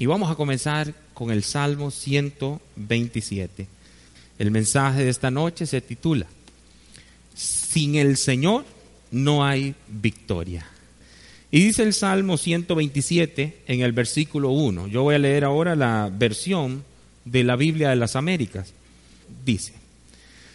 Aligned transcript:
Y 0.00 0.06
vamos 0.06 0.30
a 0.30 0.34
comenzar 0.34 0.94
con 1.12 1.30
el 1.30 1.44
Salmo 1.44 1.90
127. 1.90 3.66
El 4.38 4.50
mensaje 4.50 5.04
de 5.04 5.10
esta 5.10 5.30
noche 5.30 5.66
se 5.66 5.82
titula, 5.82 6.26
Sin 7.34 7.96
el 7.96 8.16
Señor 8.16 8.64
no 9.10 9.44
hay 9.44 9.74
victoria. 9.88 10.66
Y 11.50 11.62
dice 11.64 11.82
el 11.82 11.92
Salmo 11.92 12.38
127 12.38 13.58
en 13.66 13.82
el 13.82 13.92
versículo 13.92 14.52
1. 14.52 14.86
Yo 14.86 15.02
voy 15.02 15.16
a 15.16 15.18
leer 15.18 15.44
ahora 15.44 15.76
la 15.76 16.10
versión 16.10 16.82
de 17.26 17.44
la 17.44 17.56
Biblia 17.56 17.90
de 17.90 17.96
las 17.96 18.16
Américas. 18.16 18.72
Dice, 19.44 19.74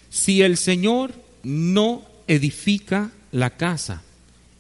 si 0.10 0.42
el 0.42 0.58
Señor 0.58 1.14
no 1.44 2.04
edifica 2.26 3.12
la 3.32 3.52
casa, 3.52 4.02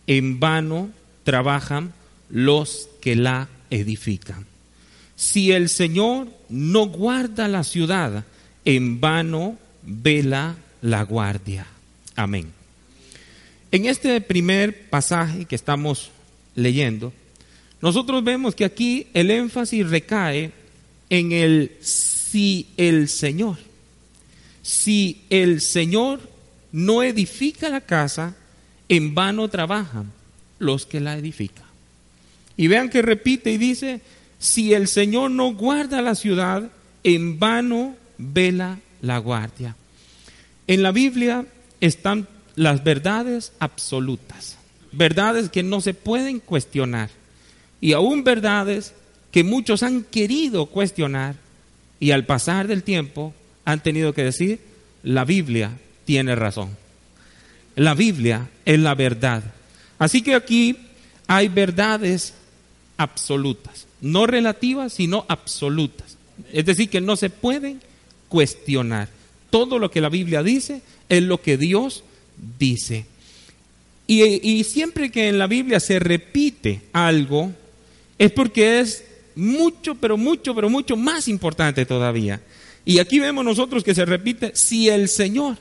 en 0.06 0.40
vano 0.40 0.92
trabajan 1.24 1.92
los 2.30 2.88
que 3.02 3.16
la 3.16 3.50
edifican. 3.72 4.46
Si 5.16 5.52
el 5.52 5.70
Señor 5.70 6.28
no 6.50 6.88
guarda 6.88 7.48
la 7.48 7.64
ciudad, 7.64 8.26
en 8.66 9.00
vano 9.00 9.58
vela 9.84 10.56
la 10.82 11.04
guardia. 11.04 11.68
Amén. 12.16 12.52
En 13.72 13.86
este 13.86 14.20
primer 14.22 14.90
pasaje 14.90 15.46
que 15.46 15.56
estamos 15.56 16.12
leyendo, 16.56 17.14
nosotros 17.82 18.24
vemos 18.24 18.56
que 18.56 18.66
aquí 18.66 19.08
el 19.14 19.32
énfasis 19.32 19.90
recae 19.90 20.52
en 21.10 21.32
el 21.32 21.72
si 21.82 22.68
el 22.78 23.10
Señor. 23.10 23.58
Si 24.62 25.22
el 25.30 25.62
Señor 25.62 26.20
no 26.72 27.04
edifica 27.04 27.70
la 27.70 27.82
casa, 27.82 28.36
en 28.90 29.14
vano 29.14 29.48
trabajan 29.50 30.12
los 30.60 30.86
que 30.86 31.00
la 31.00 31.18
edifican. 31.18 31.66
Y 32.58 32.68
vean 32.68 32.90
que 32.90 33.02
repite 33.02 33.52
y 33.52 33.58
dice, 33.58 34.02
si 34.40 34.74
el 34.74 34.88
Señor 34.88 35.32
no 35.32 35.54
guarda 35.54 36.02
la 36.02 36.16
ciudad, 36.16 36.70
en 37.04 37.40
vano 37.40 37.96
vela 38.18 38.80
la 39.02 39.18
guardia. 39.18 39.76
En 40.68 40.84
la 40.84 40.92
Biblia 40.92 41.46
están 41.82 42.28
las 42.56 42.84
verdades 42.84 43.54
absolutas, 43.60 44.58
verdades 44.92 45.50
que 45.50 45.64
no 45.64 45.82
se 45.82 45.94
pueden 45.94 46.40
cuestionar, 46.40 47.10
y 47.82 47.94
aún 47.94 48.24
verdades 48.24 48.94
que 49.32 49.44
muchos 49.44 49.84
han 49.84 50.04
querido 50.04 50.68
cuestionar 50.68 51.36
y 52.00 52.12
al 52.12 52.26
pasar 52.26 52.68
del 52.68 52.84
tiempo 52.84 53.34
han 53.66 53.84
tenido 53.84 54.14
que 54.14 54.24
decir, 54.24 54.60
la 55.04 55.26
Biblia 55.26 55.72
tiene 56.06 56.36
razón. 56.36 56.70
La 57.76 57.94
Biblia 57.94 58.50
es 58.64 58.80
la 58.80 58.96
verdad. 58.96 59.44
Así 60.00 60.22
que 60.22 60.36
aquí 60.36 60.78
hay 61.28 61.50
verdades 61.50 62.34
absolutas, 62.98 63.88
no 64.02 64.26
relativas, 64.26 64.94
sino 64.94 65.26
absolutas. 65.28 66.18
Es 66.52 66.66
decir, 66.66 66.90
que 66.90 67.02
no 67.02 67.16
se 67.16 67.30
pueden 67.30 67.82
cuestionar. 68.30 69.10
Todo 69.50 69.80
lo 69.80 69.90
que 69.90 70.02
la 70.02 70.10
Biblia 70.10 70.44
dice 70.44 70.82
es 71.10 71.24
lo 71.24 71.42
que 71.42 71.58
Dios 71.58 72.04
dice. 72.60 73.06
Y, 74.08 74.24
y, 74.24 74.64
siempre 74.64 75.10
que 75.10 75.30
en 75.30 75.40
la 75.40 75.48
Biblia 75.48 75.80
se 75.80 75.98
repite 76.00 76.82
algo, 76.94 77.52
es 78.20 78.32
porque 78.32 78.80
es 78.80 79.04
mucho, 79.36 79.96
pero 79.96 80.18
mucho, 80.18 80.54
pero 80.54 80.70
mucho 80.70 80.96
más 80.96 81.28
importante 81.28 81.86
todavía. 81.86 82.42
Y 82.86 83.00
aquí 83.00 83.20
vemos 83.20 83.44
nosotros 83.44 83.84
que 83.84 83.96
se 83.96 84.06
repite, 84.06 84.52
si 84.54 84.90
el 84.90 85.10
Señor, 85.10 85.58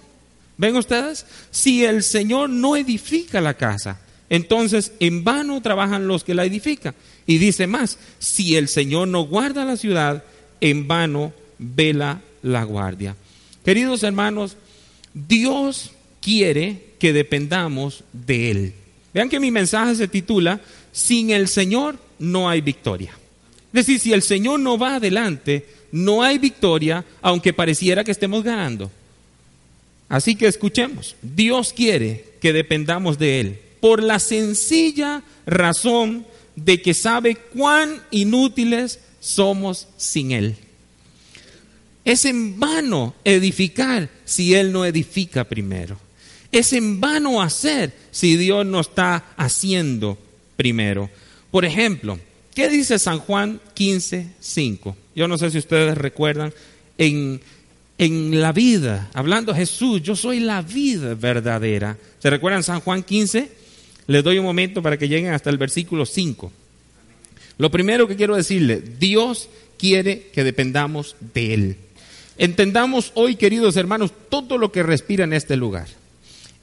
¿ven 0.59 0.77
ustedes? 0.77 1.25
Si 1.51 1.85
el 1.85 2.03
Señor 2.03 2.51
no 2.51 2.77
edifica 2.77 3.41
la 3.41 3.55
casa, 3.55 3.99
entonces 4.31 4.93
en 5.01 5.25
vano 5.25 5.61
trabajan 5.61 6.09
los 6.09 6.25
que 6.25 6.35
la 6.35 6.45
edifican. 6.45 6.95
Y 7.27 7.39
dice 7.39 7.67
más, 7.67 7.99
si 8.19 8.57
el 8.57 8.69
Señor 8.69 9.09
no 9.09 9.23
guarda 9.23 9.65
la 9.65 9.77
ciudad, 9.77 10.25
en 10.61 10.89
vano 10.89 11.33
vela 11.59 12.21
la 12.43 12.65
guardia. 12.65 13.17
Queridos 13.65 14.03
hermanos, 14.03 14.57
Dios 15.13 15.93
quiere 16.21 16.95
que 16.99 17.13
dependamos 17.13 18.05
de 18.13 18.51
Él. 18.51 18.75
Vean 19.13 19.29
que 19.29 19.41
mi 19.41 19.51
mensaje 19.51 19.95
se 19.95 20.09
titula, 20.09 20.61
sin 20.93 21.31
el 21.31 21.49
Señor 21.49 21.99
no 22.19 22.49
hay 22.49 22.61
victoria. 22.61 23.13
Es 23.73 23.87
decir, 23.87 24.01
si 24.01 24.13
el 24.13 24.23
Señor 24.23 24.61
no 24.61 24.79
va 24.79 24.97
adelante, 24.97 25.67
no 25.93 26.23
hay 26.23 26.39
victoria, 26.39 27.05
aunque 27.23 27.53
pareciera 27.53 28.05
que 28.05 28.11
estemos 28.11 28.43
ganando. 28.43 28.91
Así 30.09 30.35
que 30.37 30.47
escuchemos, 30.47 31.17
Dios 31.23 31.73
quiere 31.73 32.25
que 32.41 32.53
dependamos 32.53 33.19
de 33.19 33.41
Él, 33.41 33.59
por 33.85 34.03
la 34.03 34.19
sencilla 34.19 35.23
razón 35.45 36.25
de 36.57 36.81
que 36.81 36.95
sabe 36.95 37.37
cuán 37.37 38.03
inútiles 38.11 38.99
somos 39.21 39.89
sin 39.99 40.33
Él. 40.33 40.57
Es 42.03 42.25
en 42.25 42.59
vano 42.59 43.15
edificar 43.25 44.09
si 44.25 44.55
Él 44.55 44.73
no 44.73 44.87
edifica 44.87 45.45
primero. 45.45 45.99
Es 46.51 46.73
en 46.73 46.99
vano 46.99 47.43
hacer 47.43 47.93
si 48.11 48.39
Dios 48.39 48.65
no 48.65 48.81
está 48.81 49.35
haciendo 49.37 50.17
primero. 50.57 51.11
Por 51.51 51.67
ejemplo, 51.67 52.19
¿qué 52.55 52.71
dice 52.71 52.99
San 52.99 53.19
Juan 53.19 53.61
15, 53.75 54.29
5? 54.41 54.97
Yo 55.15 55.29
no 55.29 55.37
sé 55.37 55.51
si 55.51 55.59
ustedes 55.59 55.99
recuerdan, 55.99 56.55
en, 56.97 57.39
en 57.99 58.41
la 58.41 58.53
vida, 58.53 59.11
hablando 59.13 59.55
Jesús, 59.55 60.01
yo 60.03 60.17
soy 60.17 60.41
la 60.41 60.63
vida 60.63 61.15
verdadera. 61.15 61.99
¿Se 62.19 62.31
recuerdan 62.31 62.63
San 62.63 62.81
Juan 62.81 63.03
15? 63.03 63.64
Les 64.07 64.23
doy 64.23 64.39
un 64.39 64.45
momento 64.45 64.83
para 64.83 64.99
que 64.99 65.09
lleguen 65.09 65.33
hasta 65.33 65.51
el 65.51 65.59
versículo 65.59 66.05
5. 66.07 66.53
Lo 67.59 67.71
primero 67.71 68.09
que 68.09 68.17
quiero 68.17 68.37
decirle, 68.37 68.83
Dios 68.99 69.49
quiere 69.79 70.29
que 70.33 70.45
dependamos 70.45 71.17
de 71.35 71.55
Él. 71.55 71.77
Entendamos 72.37 73.13
hoy, 73.15 73.37
queridos 73.37 73.77
hermanos, 73.77 74.13
todo 74.29 74.59
lo 74.59 74.73
que 74.73 74.83
respira 74.83 75.25
en 75.25 75.33
este 75.33 75.57
lugar. 75.57 75.87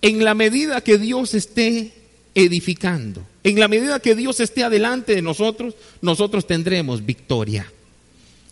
En 0.02 0.24
la 0.24 0.34
medida 0.34 0.82
que 0.82 0.98
Dios 0.98 1.34
esté 1.34 1.94
edificando, 2.36 3.26
en 3.44 3.60
la 3.60 3.68
medida 3.68 4.00
que 4.00 4.16
Dios 4.16 4.40
esté 4.40 4.64
adelante 4.64 5.16
de 5.16 5.22
nosotros, 5.22 5.76
nosotros 6.02 6.46
tendremos 6.46 7.06
victoria. 7.06 7.72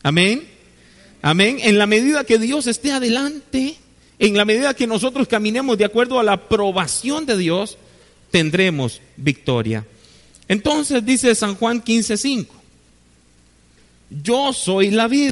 Amén. 0.01 0.47
Amén. 1.21 1.57
En 1.61 1.77
la 1.77 1.87
medida 1.87 2.23
que 2.23 2.37
Dios 2.37 2.67
esté 2.67 2.91
adelante, 2.91 3.75
en 4.19 4.37
la 4.37 4.45
medida 4.45 4.73
que 4.73 4.87
nosotros 4.87 5.27
caminemos 5.27 5.77
de 5.77 5.85
acuerdo 5.85 6.19
a 6.19 6.23
la 6.23 6.33
aprobación 6.33 7.25
de 7.25 7.37
Dios, 7.37 7.77
tendremos 8.31 9.01
victoria. 9.17 9.85
Entonces 10.47 11.05
dice 11.05 11.33
San 11.35 11.55
Juan 11.55 11.83
15:5, 11.83 12.47
yo 14.09 14.53
soy 14.53 14.91
la 14.91 15.07
vid, 15.07 15.31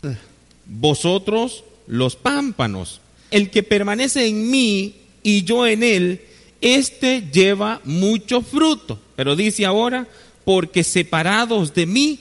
vosotros 0.66 1.64
los 1.88 2.16
pámpanos. 2.16 3.02
El 3.32 3.50
que 3.50 3.64
permanece 3.64 4.28
en 4.28 4.50
mí 4.50 4.96
y 5.24 5.44
yo 5.44 5.66
en 5.68 5.84
él, 5.84 6.22
este 6.62 7.24
lleva 7.32 7.82
mucho 7.84 8.42
fruto. 8.42 9.00
Pero 9.16 9.36
dice 9.36 9.66
ahora, 9.66 10.08
porque 10.46 10.84
separados 10.84 11.74
de 11.74 11.86
mí, 11.86 12.20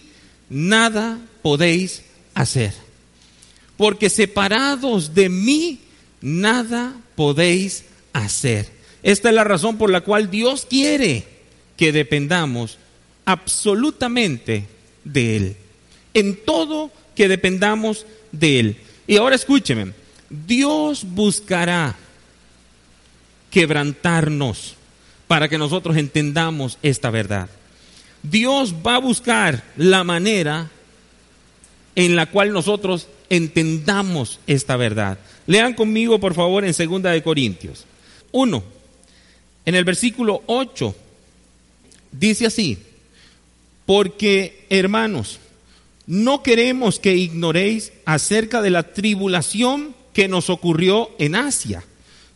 nada 0.49 1.21
podéis 1.43 2.03
hacer. 2.35 2.73
Porque 3.77 4.09
separados 4.09 5.15
de 5.15 5.29
mí, 5.29 5.81
nada 6.21 6.97
podéis 7.15 7.85
hacer. 8.13 8.76
Esta 9.07 9.29
es 9.29 9.37
la 9.37 9.45
razón 9.45 9.79
por 9.79 9.89
la 9.89 10.01
cual 10.01 10.33
Dios 10.33 10.67
quiere 10.69 11.25
que 11.77 11.93
dependamos 11.93 12.77
absolutamente 13.25 14.67
de 15.05 15.37
Él. 15.37 15.57
En 16.13 16.45
todo 16.45 16.91
que 17.15 17.29
dependamos 17.29 18.05
de 18.33 18.59
Él. 18.59 18.77
Y 19.07 19.17
ahora 19.17 19.37
escúcheme, 19.37 19.93
Dios 20.29 21.05
buscará 21.05 21.95
quebrantarnos 23.49 24.75
para 25.29 25.49
que 25.49 25.57
nosotros 25.57 25.97
entendamos 25.97 26.77
esta 26.83 27.11
verdad. 27.11 27.49
Dios 28.25 28.75
va 28.85 28.97
a 28.97 29.01
buscar 29.01 29.63
la 29.77 30.03
manera 30.03 30.69
en 31.95 32.17
la 32.17 32.27
cual 32.27 32.53
nosotros 32.53 33.07
entendamos 33.31 34.41
esta 34.49 34.77
verdad. 34.77 35.17
Lean 35.47 35.75
conmigo, 35.75 36.19
por 36.19 36.35
favor, 36.35 36.65
en 36.65 36.75
Segunda 36.75 37.13
de 37.13 37.23
Corintios. 37.23 37.85
Uno. 38.33 38.75
En 39.67 39.75
el 39.75 39.85
versículo 39.85 40.43
8 40.47 40.95
dice 42.13 42.47
así, 42.47 42.79
porque 43.85 44.65
hermanos, 44.71 45.39
no 46.07 46.43
queremos 46.43 46.99
que 46.99 47.17
ignoréis 47.17 47.93
acerca 48.05 48.63
de 48.63 48.71
la 48.71 48.95
tribulación 48.95 49.95
que 50.13 50.29
nos 50.29 50.51
ocurrió 50.51 51.11
en 51.19 51.35
Asia, 51.35 51.85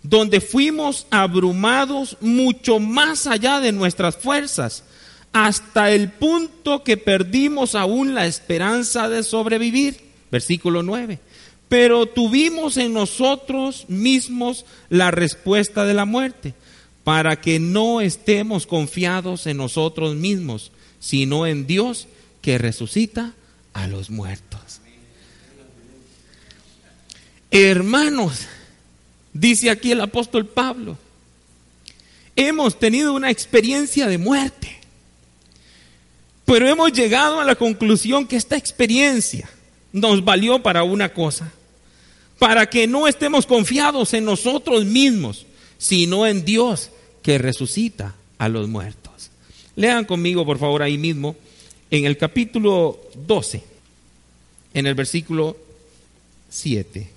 donde 0.03 0.41
fuimos 0.41 1.07
abrumados 1.11 2.17
mucho 2.21 2.79
más 2.79 3.27
allá 3.27 3.61
de 3.61 3.73
nuestras 3.73 4.17
fuerzas, 4.17 4.85
hasta 5.33 5.93
el 5.93 6.11
punto 6.11 6.83
que 6.83 6.97
perdimos 6.97 7.75
aún 7.75 8.15
la 8.15 8.27
esperanza 8.27 9.09
de 9.09 9.23
sobrevivir. 9.23 10.01
Versículo 10.31 10.83
9. 10.83 11.21
Pero 11.69 12.07
tuvimos 12.07 12.77
en 12.77 12.93
nosotros 12.93 13.85
mismos 13.89 14.65
la 14.89 15.13
respuesta 15.13 15.85
de 15.85 15.95
la 15.95 16.05
muerte, 16.05 16.55
para 17.05 17.41
que 17.41 17.59
no 17.59 18.01
estemos 18.01 18.67
confiados 18.67 19.47
en 19.47 19.57
nosotros 19.57 20.17
mismos, 20.17 20.73
sino 20.99 21.47
en 21.47 21.67
Dios 21.67 22.09
que 22.43 22.59
resucita 22.59 23.35
a 23.73 23.87
los 23.87 24.11
muertos. 24.11 24.81
Hermanos, 27.51 28.47
dice 29.33 29.71
aquí 29.71 29.91
el 29.93 30.01
apóstol 30.01 30.47
Pablo, 30.47 30.97
hemos 32.37 32.79
tenido 32.79 33.13
una 33.13 33.31
experiencia 33.31 34.07
de 34.07 34.19
muerte, 34.19 34.79
pero 36.45 36.69
hemos 36.69 36.93
llegado 36.93 37.41
a 37.41 37.45
la 37.45 37.57
conclusión 37.57 38.27
que 38.27 38.37
esta 38.37 38.57
experiencia 38.57 39.49
nos 39.93 40.25
valió 40.25 40.63
para 40.63 40.85
una 40.85 41.13
cosa, 41.13 41.53
para 42.39 42.69
que 42.71 42.87
no 42.87 43.09
estemos 43.09 43.47
confiados 43.47 44.15
en 44.15 44.25
nosotros 44.25 44.85
mismos, 44.85 45.47
sino 45.81 46.27
en 46.27 46.45
Dios 46.45 46.91
que 47.23 47.39
resucita 47.39 48.15
a 48.39 48.49
los 48.51 48.69
muertos. 48.69 49.31
Lean 49.77 50.05
conmigo, 50.05 50.45
por 50.45 50.59
favor, 50.59 50.83
ahí 50.83 50.99
mismo 50.99 51.35
en 51.91 52.05
el 52.05 52.19
capítulo 52.19 53.01
12, 53.27 53.65
en 54.75 54.87
el 54.87 54.95
versículo 54.95 55.57
7. 56.51 57.09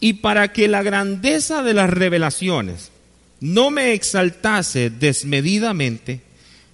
Y 0.00 0.14
para 0.14 0.50
que 0.50 0.66
la 0.66 0.82
grandeza 0.82 1.62
de 1.62 1.74
las 1.74 1.90
revelaciones 1.90 2.90
no 3.40 3.70
me 3.70 3.92
exaltase 3.92 4.88
desmedidamente, 4.88 6.22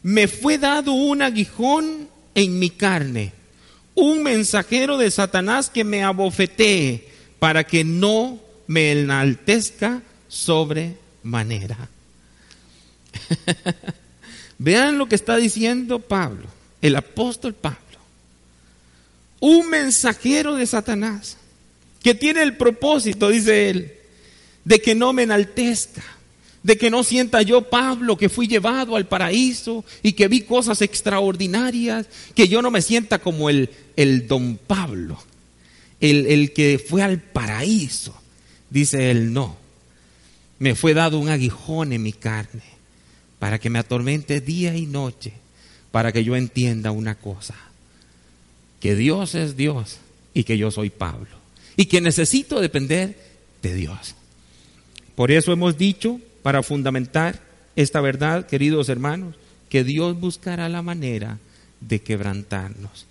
me 0.05 0.29
fue 0.29 0.59
dado 0.59 0.93
un 0.93 1.23
aguijón 1.23 2.09
en 2.37 2.59
mi 2.61 2.71
carne, 2.71 3.33
un 3.97 4.23
mensajero 4.23 4.97
de 4.97 5.11
Satanás 5.11 5.71
que 5.71 5.83
me 5.83 6.05
abofetee 6.05 7.09
para 7.41 7.65
que 7.65 7.83
no 7.83 8.39
me 8.69 8.93
enaltezca 8.93 10.03
sobremanera. 10.29 11.89
Vean 14.59 14.99
lo 14.99 15.09
que 15.09 15.15
está 15.15 15.37
diciendo 15.37 15.99
Pablo, 15.99 16.47
el 16.81 16.97
apóstol 16.97 17.55
Pablo. 17.55 17.79
Un 19.41 19.69
mensajero 19.69 20.57
de 20.57 20.67
Satanás 20.67 21.37
que 22.03 22.15
tiene 22.15 22.43
el 22.43 22.57
propósito, 22.57 23.29
dice 23.29 23.69
él, 23.69 23.93
de 24.65 24.81
que 24.81 24.95
no 24.95 25.13
me 25.13 25.25
enaltezca, 25.25 26.05
de 26.63 26.79
que 26.79 26.91
no 26.91 27.05
sienta 27.05 27.43
yo, 27.43 27.63
Pablo, 27.63 28.17
que 28.17 28.29
fui 28.29 28.47
llevado 28.49 28.97
al 28.97 29.07
paraíso 29.07 29.85
y 30.03 30.13
que 30.13 30.29
vi 30.29 30.43
cosas 30.43 30.83
extraordinarias, 30.83 32.07
que 32.35 32.49
yo 32.49 32.63
no 32.63 32.71
me 32.71 32.83
sienta 32.83 33.19
como 33.19 33.51
el, 33.51 33.71
el 33.97 34.27
don 34.27 34.57
Pablo, 34.57 35.19
el, 36.01 36.27
el 36.27 36.53
que 36.53 36.85
fue 36.85 37.03
al 37.03 37.21
paraíso. 37.21 38.17
Dice 38.71 39.11
él, 39.11 39.33
no, 39.33 39.57
me 40.59 40.75
fue 40.75 40.95
dado 40.95 41.19
un 41.19 41.29
aguijón 41.29 41.93
en 41.93 42.03
mi 42.03 42.13
carne 42.13 42.63
para 43.39 43.59
que 43.59 43.71
me 43.71 43.79
atormente 43.79 44.41
día 44.41 44.77
y 44.77 44.87
noche, 44.87 45.33
para 45.91 46.13
que 46.13 46.25
yo 46.25 46.37
entienda 46.37 46.91
una 46.91 47.15
cosa, 47.15 47.55
que 48.81 48.95
Dios 48.95 49.35
es 49.35 49.57
Dios 49.57 49.99
y 50.35 50.45
que 50.45 50.59
yo 50.59 50.71
soy 50.71 50.91
Pablo, 50.91 51.37
y 51.77 51.87
que 51.87 52.01
necesito 52.01 52.61
depender 52.61 53.19
de 53.63 53.75
Dios. 53.75 54.15
Por 55.15 55.31
eso 55.31 55.53
hemos 55.53 55.79
dicho, 55.79 56.21
para 56.43 56.63
fundamentar 56.63 57.41
esta 57.75 58.01
verdad, 58.01 58.47
queridos 58.47 58.89
hermanos, 58.89 59.37
que 59.69 59.85
Dios 59.85 60.19
buscará 60.19 60.69
la 60.69 60.83
manera 60.83 61.39
de 61.81 62.01
quebrantarnos. 62.01 63.07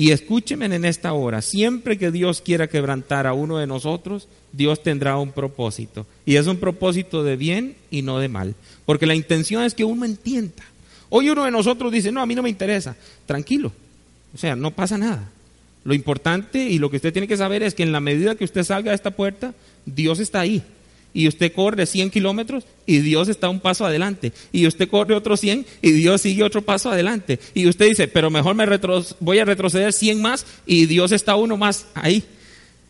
Y 0.00 0.12
escúcheme 0.12 0.64
en 0.64 0.86
esta 0.86 1.12
hora, 1.12 1.42
siempre 1.42 1.98
que 1.98 2.10
Dios 2.10 2.40
quiera 2.40 2.70
quebrantar 2.70 3.26
a 3.26 3.34
uno 3.34 3.58
de 3.58 3.66
nosotros, 3.66 4.28
Dios 4.50 4.82
tendrá 4.82 5.18
un 5.18 5.30
propósito. 5.30 6.06
Y 6.24 6.36
es 6.36 6.46
un 6.46 6.56
propósito 6.56 7.22
de 7.22 7.36
bien 7.36 7.76
y 7.90 8.00
no 8.00 8.18
de 8.18 8.28
mal. 8.28 8.54
Porque 8.86 9.04
la 9.04 9.14
intención 9.14 9.62
es 9.62 9.74
que 9.74 9.84
uno 9.84 10.06
entienda. 10.06 10.64
Hoy 11.10 11.28
uno 11.28 11.44
de 11.44 11.50
nosotros 11.50 11.92
dice, 11.92 12.10
no, 12.10 12.22
a 12.22 12.26
mí 12.26 12.34
no 12.34 12.42
me 12.42 12.48
interesa. 12.48 12.96
Tranquilo. 13.26 13.72
O 14.34 14.38
sea, 14.38 14.56
no 14.56 14.70
pasa 14.70 14.96
nada. 14.96 15.28
Lo 15.84 15.92
importante 15.92 16.64
y 16.64 16.78
lo 16.78 16.88
que 16.88 16.96
usted 16.96 17.12
tiene 17.12 17.28
que 17.28 17.36
saber 17.36 17.62
es 17.62 17.74
que 17.74 17.82
en 17.82 17.92
la 17.92 18.00
medida 18.00 18.36
que 18.36 18.44
usted 18.44 18.64
salga 18.64 18.92
de 18.92 18.96
esta 18.96 19.10
puerta, 19.10 19.52
Dios 19.84 20.18
está 20.18 20.40
ahí 20.40 20.62
y 21.12 21.28
usted 21.28 21.52
corre 21.52 21.86
100 21.86 22.10
kilómetros 22.10 22.64
y 22.86 22.98
Dios 22.98 23.28
está 23.28 23.48
un 23.48 23.60
paso 23.60 23.84
adelante. 23.84 24.32
Y 24.52 24.66
usted 24.66 24.88
corre 24.88 25.14
otros 25.14 25.40
100 25.40 25.66
y 25.82 25.90
Dios 25.92 26.20
sigue 26.20 26.42
otro 26.42 26.62
paso 26.62 26.90
adelante. 26.90 27.38
Y 27.54 27.66
usted 27.66 27.88
dice, 27.88 28.08
pero 28.08 28.30
mejor 28.30 28.54
me 28.54 28.66
voy 29.20 29.38
a 29.38 29.44
retroceder 29.44 29.92
100 29.92 30.20
más 30.20 30.46
y 30.66 30.86
Dios 30.86 31.12
está 31.12 31.36
uno 31.36 31.56
más 31.56 31.86
ahí. 31.94 32.24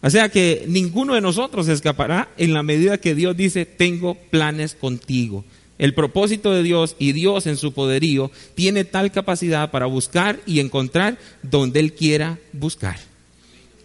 O 0.03 0.09
sea 0.09 0.29
que 0.31 0.65
ninguno 0.67 1.15
de 1.15 1.21
nosotros 1.21 1.69
escapará 1.69 2.29
en 2.39 2.55
la 2.55 2.63
medida 2.63 2.99
que 2.99 3.15
Dios 3.15 3.37
dice, 3.37 3.67
tengo 3.67 4.15
planes 4.15 4.75
contigo. 4.75 5.45
El 5.79 5.95
propósito 5.95 6.53
de 6.53 6.63
Dios 6.63 6.97
y 6.99 7.13
Dios 7.13 7.47
en 7.47 7.57
su 7.57 7.73
poderío 7.73 8.31
tiene 8.55 8.85
tal 8.85 9.13
capacidad 9.13 9.71
para 9.71 9.87
buscar 9.87 10.41
y 10.47 10.61
encontrar 10.61 11.19
donde 11.43 11.81
Él 11.81 11.95
quiera 11.95 12.39
buscar. 12.53 12.99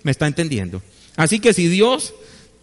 ¿Me 0.04 0.12
está 0.12 0.28
entendiendo? 0.28 0.82
Así 1.16 1.40
que 1.40 1.54
si 1.54 1.68
Dios 1.68 2.14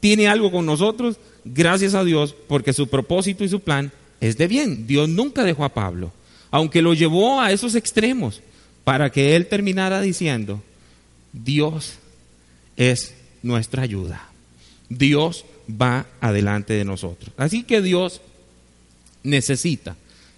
tiene 0.00 0.28
algo 0.28 0.50
con 0.50 0.66
nosotros, 0.66 1.16
gracias 1.44 1.94
a 1.94 2.04
Dios, 2.04 2.34
porque 2.48 2.72
su 2.72 2.88
propósito 2.88 3.44
y 3.44 3.48
su 3.48 3.60
plan 3.60 3.92
es 4.20 4.36
de 4.38 4.46
bien. 4.46 4.86
Dios 4.86 5.08
nunca 5.08 5.44
dejó 5.44 5.64
a 5.64 5.74
Pablo, 5.74 6.12
aunque 6.50 6.82
lo 6.82 6.94
llevó 6.94 7.40
a 7.40 7.52
esos 7.52 7.74
extremos, 7.74 8.40
para 8.84 9.10
que 9.10 9.36
él 9.36 9.46
terminara 9.46 10.00
diciendo, 10.00 10.62
Dios 11.32 11.94
es 12.76 13.14
nuestra 13.42 13.82
ayuda. 13.82 14.28
Dios 14.88 15.44
va 15.68 16.06
adelante 16.20 16.74
de 16.74 16.84
nosotros. 16.84 17.32
Así 17.36 17.62
que 17.62 17.80
Dios 17.80 18.20
necesita 19.22 19.96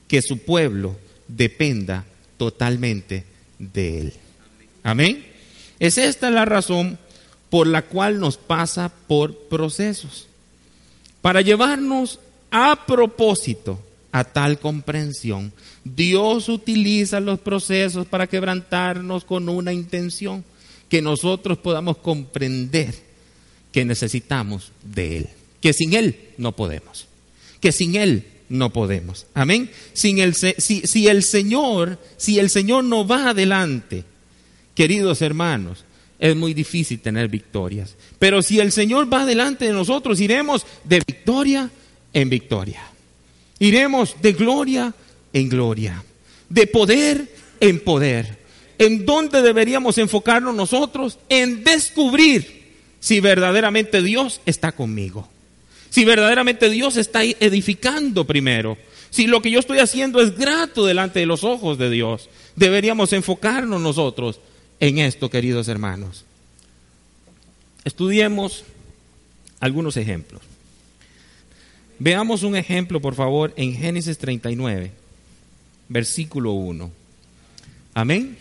que 0.08 0.22
su 0.22 0.38
pueblo 0.38 0.96
dependa 1.28 2.04
totalmente 2.36 3.24
de 3.58 4.00
Él. 4.00 4.12
Amén. 4.82 5.24
Es 5.78 5.98
esta 5.98 6.30
la 6.30 6.44
razón 6.44 6.98
por 7.50 7.66
la 7.66 7.82
cual 7.82 8.20
nos 8.20 8.36
pasa 8.36 8.92
por 9.06 9.34
procesos 9.48 10.28
para 11.24 11.40
llevarnos 11.40 12.20
a 12.50 12.84
propósito 12.84 13.80
a 14.12 14.24
tal 14.24 14.58
comprensión. 14.58 15.54
Dios 15.82 16.50
utiliza 16.50 17.18
los 17.18 17.40
procesos 17.40 18.06
para 18.06 18.26
quebrantarnos 18.26 19.24
con 19.24 19.48
una 19.48 19.72
intención, 19.72 20.44
que 20.90 21.00
nosotros 21.00 21.56
podamos 21.56 21.96
comprender 21.96 22.94
que 23.72 23.86
necesitamos 23.86 24.70
de 24.82 25.16
Él, 25.16 25.28
que 25.62 25.72
sin 25.72 25.94
Él 25.94 26.14
no 26.36 26.52
podemos, 26.54 27.06
que 27.58 27.72
sin 27.72 27.96
Él 27.96 28.26
no 28.50 28.70
podemos. 28.70 29.24
Amén. 29.32 29.70
Sin 29.94 30.18
el, 30.18 30.34
si, 30.34 30.52
si 30.58 31.08
el 31.08 31.22
Señor, 31.22 31.98
si 32.18 32.38
el 32.38 32.50
Señor 32.50 32.84
no 32.84 33.06
va 33.06 33.30
adelante, 33.30 34.04
queridos 34.74 35.22
hermanos, 35.22 35.83
es 36.18 36.36
muy 36.36 36.54
difícil 36.54 37.00
tener 37.00 37.28
victorias. 37.28 37.96
Pero 38.18 38.42
si 38.42 38.60
el 38.60 38.72
Señor 38.72 39.12
va 39.12 39.26
delante 39.26 39.66
de 39.66 39.72
nosotros, 39.72 40.20
iremos 40.20 40.66
de 40.84 41.02
victoria 41.06 41.70
en 42.12 42.30
victoria. 42.30 42.82
Iremos 43.58 44.16
de 44.22 44.32
gloria 44.32 44.94
en 45.32 45.48
gloria. 45.48 46.02
De 46.48 46.66
poder 46.66 47.28
en 47.60 47.80
poder. 47.80 48.38
¿En 48.78 49.04
dónde 49.06 49.42
deberíamos 49.42 49.98
enfocarnos 49.98 50.54
nosotros? 50.54 51.18
En 51.28 51.64
descubrir 51.64 52.64
si 53.00 53.20
verdaderamente 53.20 54.02
Dios 54.02 54.40
está 54.46 54.72
conmigo. 54.72 55.28
Si 55.90 56.04
verdaderamente 56.04 56.70
Dios 56.70 56.96
está 56.96 57.22
edificando 57.22 58.24
primero. 58.24 58.76
Si 59.10 59.26
lo 59.26 59.42
que 59.42 59.50
yo 59.50 59.60
estoy 59.60 59.78
haciendo 59.78 60.20
es 60.20 60.36
grato 60.36 60.86
delante 60.86 61.20
de 61.20 61.26
los 61.26 61.44
ojos 61.44 61.78
de 61.78 61.90
Dios. 61.90 62.28
Deberíamos 62.56 63.12
enfocarnos 63.12 63.80
nosotros 63.80 64.40
en 64.80 64.98
esto, 64.98 65.30
queridos 65.30 65.68
hermanos. 65.68 66.24
Estudiemos 67.84 68.64
algunos 69.60 69.96
ejemplos. 69.96 70.42
Veamos 71.98 72.42
un 72.42 72.56
ejemplo, 72.56 73.00
por 73.00 73.14
favor, 73.14 73.52
en 73.56 73.74
Génesis 73.74 74.18
39, 74.18 74.90
versículo 75.88 76.52
1. 76.52 76.90
Amén. 77.94 78.36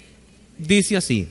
Dice 0.57 0.97
así, 0.97 1.27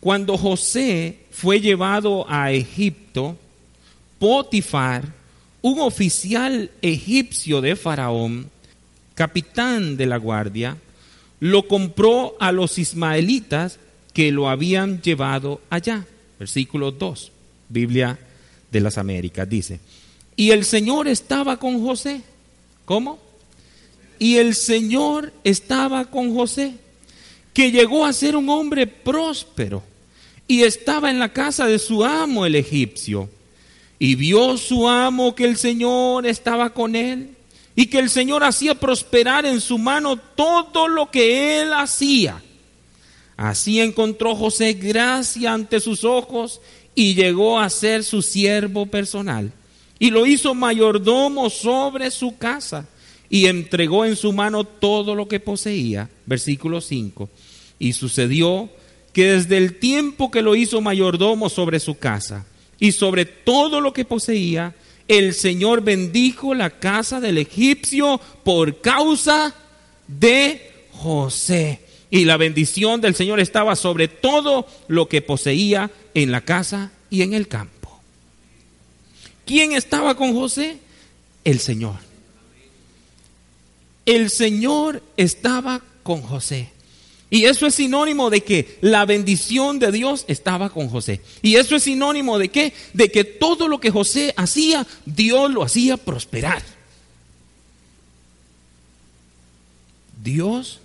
cuando 0.00 0.36
José 0.36 1.18
fue 1.30 1.60
llevado 1.60 2.26
a 2.28 2.52
Egipto, 2.52 3.36
Potifar, 4.18 5.04
un 5.62 5.80
oficial 5.80 6.70
egipcio 6.82 7.60
de 7.60 7.76
Faraón, 7.76 8.50
capitán 9.14 9.96
de 9.96 10.06
la 10.06 10.16
guardia, 10.16 10.76
lo 11.40 11.68
compró 11.68 12.36
a 12.40 12.52
los 12.52 12.78
ismaelitas 12.78 13.78
que 14.12 14.32
lo 14.32 14.48
habían 14.48 15.00
llevado 15.02 15.60
allá. 15.70 16.06
Versículo 16.38 16.90
2, 16.90 17.32
Biblia 17.68 18.18
de 18.70 18.80
las 18.80 18.98
Américas, 18.98 19.48
dice. 19.48 19.80
Y 20.36 20.50
el 20.50 20.64
Señor 20.64 21.08
estaba 21.08 21.58
con 21.58 21.84
José. 21.84 22.22
¿Cómo? 22.84 23.18
Y 24.18 24.36
el 24.36 24.54
Señor 24.54 25.32
estaba 25.44 26.06
con 26.06 26.34
José, 26.34 26.74
que 27.52 27.70
llegó 27.70 28.04
a 28.04 28.12
ser 28.12 28.34
un 28.34 28.48
hombre 28.48 28.86
próspero 28.86 29.82
y 30.48 30.62
estaba 30.62 31.10
en 31.10 31.18
la 31.18 31.32
casa 31.32 31.66
de 31.66 31.78
su 31.78 32.04
amo 32.04 32.46
el 32.46 32.54
egipcio. 32.54 33.28
Y 34.00 34.14
vio 34.14 34.56
su 34.56 34.88
amo 34.88 35.34
que 35.34 35.44
el 35.44 35.56
Señor 35.56 36.26
estaba 36.26 36.70
con 36.70 36.96
él 36.96 37.36
y 37.78 37.86
que 37.86 38.00
el 38.00 38.10
Señor 38.10 38.42
hacía 38.42 38.74
prosperar 38.74 39.46
en 39.46 39.60
su 39.60 39.78
mano 39.78 40.16
todo 40.16 40.88
lo 40.88 41.12
que 41.12 41.60
él 41.60 41.72
hacía. 41.72 42.42
Así 43.36 43.78
encontró 43.78 44.34
José 44.34 44.72
gracia 44.72 45.52
ante 45.52 45.78
sus 45.78 46.02
ojos 46.02 46.60
y 46.96 47.14
llegó 47.14 47.60
a 47.60 47.70
ser 47.70 48.02
su 48.02 48.20
siervo 48.20 48.86
personal. 48.86 49.52
Y 50.00 50.10
lo 50.10 50.26
hizo 50.26 50.56
mayordomo 50.56 51.50
sobre 51.50 52.10
su 52.10 52.36
casa 52.36 52.88
y 53.30 53.46
entregó 53.46 54.04
en 54.04 54.16
su 54.16 54.32
mano 54.32 54.64
todo 54.64 55.14
lo 55.14 55.28
que 55.28 55.38
poseía. 55.38 56.10
Versículo 56.26 56.80
5. 56.80 57.30
Y 57.78 57.92
sucedió 57.92 58.70
que 59.12 59.34
desde 59.34 59.56
el 59.56 59.78
tiempo 59.78 60.32
que 60.32 60.42
lo 60.42 60.56
hizo 60.56 60.80
mayordomo 60.80 61.48
sobre 61.48 61.78
su 61.78 61.96
casa 61.96 62.44
y 62.80 62.90
sobre 62.90 63.24
todo 63.24 63.80
lo 63.80 63.92
que 63.92 64.04
poseía, 64.04 64.74
el 65.08 65.34
Señor 65.34 65.82
bendijo 65.82 66.54
la 66.54 66.70
casa 66.70 67.18
del 67.18 67.38
egipcio 67.38 68.20
por 68.44 68.80
causa 68.80 69.54
de 70.06 70.86
José. 70.92 71.80
Y 72.10 72.24
la 72.24 72.36
bendición 72.36 73.00
del 73.00 73.14
Señor 73.14 73.40
estaba 73.40 73.74
sobre 73.74 74.08
todo 74.08 74.66
lo 74.86 75.08
que 75.08 75.22
poseía 75.22 75.90
en 76.14 76.30
la 76.30 76.42
casa 76.42 76.92
y 77.10 77.22
en 77.22 77.34
el 77.34 77.48
campo. 77.48 78.00
¿Quién 79.46 79.72
estaba 79.72 80.14
con 80.14 80.34
José? 80.34 80.78
El 81.44 81.58
Señor. 81.58 81.96
El 84.04 84.30
Señor 84.30 85.02
estaba 85.16 85.82
con 86.02 86.20
José. 86.22 86.70
Y 87.30 87.44
eso 87.44 87.66
es 87.66 87.74
sinónimo 87.74 88.30
de 88.30 88.42
que 88.42 88.78
la 88.80 89.04
bendición 89.04 89.78
de 89.78 89.92
Dios 89.92 90.24
estaba 90.28 90.70
con 90.70 90.88
José. 90.88 91.20
Y 91.42 91.56
eso 91.56 91.76
es 91.76 91.82
sinónimo 91.82 92.38
de 92.38 92.48
qué? 92.48 92.72
De 92.94 93.10
que 93.10 93.24
todo 93.24 93.68
lo 93.68 93.80
que 93.80 93.90
José 93.90 94.32
hacía, 94.36 94.86
Dios 95.04 95.50
lo 95.50 95.62
hacía 95.62 95.98
prosperar. 95.98 96.62
Dios 100.22 100.80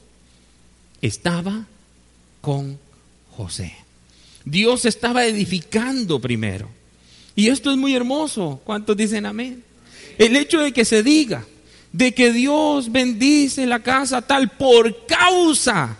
estaba 1.01 1.65
con 2.41 2.77
José. 3.31 3.75
Dios 4.43 4.83
estaba 4.83 5.25
edificando 5.25 6.19
primero. 6.19 6.69
Y 7.35 7.47
esto 7.47 7.71
es 7.71 7.77
muy 7.77 7.95
hermoso. 7.95 8.61
¿Cuántos 8.65 8.97
dicen 8.97 9.25
amén? 9.25 9.63
El 10.17 10.35
hecho 10.35 10.59
de 10.59 10.73
que 10.73 10.83
se 10.83 11.03
diga 11.03 11.45
de 11.93 12.13
que 12.13 12.33
Dios 12.33 12.91
bendice 12.91 13.65
la 13.65 13.79
casa 13.81 14.21
tal 14.21 14.49
por 14.49 15.05
causa 15.05 15.97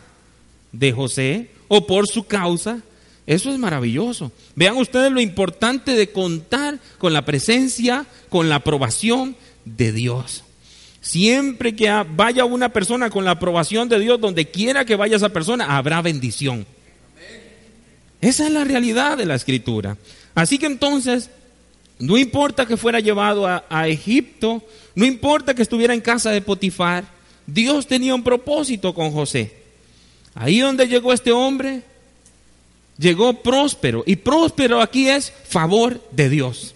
de 0.74 0.92
José 0.92 1.50
o 1.70 1.88
por 1.88 2.08
su 2.08 2.26
causa, 2.26 2.82
eso 3.26 3.52
es 3.52 3.58
maravilloso. 3.58 4.32
Vean 4.56 4.76
ustedes 4.76 5.12
lo 5.12 5.22
importante 5.22 5.94
de 5.94 6.12
contar 6.12 6.80
con 6.98 7.14
la 7.14 7.24
presencia, 7.24 8.06
con 8.30 8.50
la 8.50 8.56
aprobación 8.56 9.38
de 9.64 9.94
Dios. 9.94 10.44
Siempre 11.00 11.76
que 11.76 11.90
vaya 12.16 12.46
una 12.46 12.70
persona 12.70 13.10
con 13.10 13.24
la 13.24 13.32
aprobación 13.32 13.88
de 13.88 14.00
Dios, 14.00 14.20
donde 14.20 14.50
quiera 14.50 14.86
que 14.86 14.96
vaya 14.96 15.16
esa 15.16 15.30
persona, 15.30 15.78
habrá 15.78 16.02
bendición. 16.02 16.66
Esa 18.20 18.46
es 18.46 18.52
la 18.52 18.64
realidad 18.64 19.18
de 19.18 19.26
la 19.26 19.36
escritura. 19.36 19.98
Así 20.34 20.58
que 20.58 20.66
entonces, 20.66 21.30
no 22.00 22.18
importa 22.18 22.66
que 22.66 22.78
fuera 22.78 23.00
llevado 23.00 23.48
a, 23.48 23.66
a 23.70 23.88
Egipto, 23.88 24.64
no 24.96 25.06
importa 25.06 25.54
que 25.54 25.62
estuviera 25.62 25.94
en 25.94 26.02
casa 26.02 26.32
de 26.32 26.42
Potifar, 26.42 27.06
Dios 27.46 27.88
tenía 27.88 28.16
un 28.16 28.24
propósito 28.24 28.94
con 28.94 29.12
José. 29.12 29.63
Ahí 30.36 30.60
donde 30.60 30.88
llegó 30.88 31.14
este 31.14 31.32
hombre, 31.32 31.82
llegó 32.98 33.42
próspero. 33.42 34.04
Y 34.06 34.16
próspero 34.16 34.82
aquí 34.82 35.10
es 35.10 35.32
favor 35.48 36.02
de 36.12 36.30
Dios. 36.30 36.74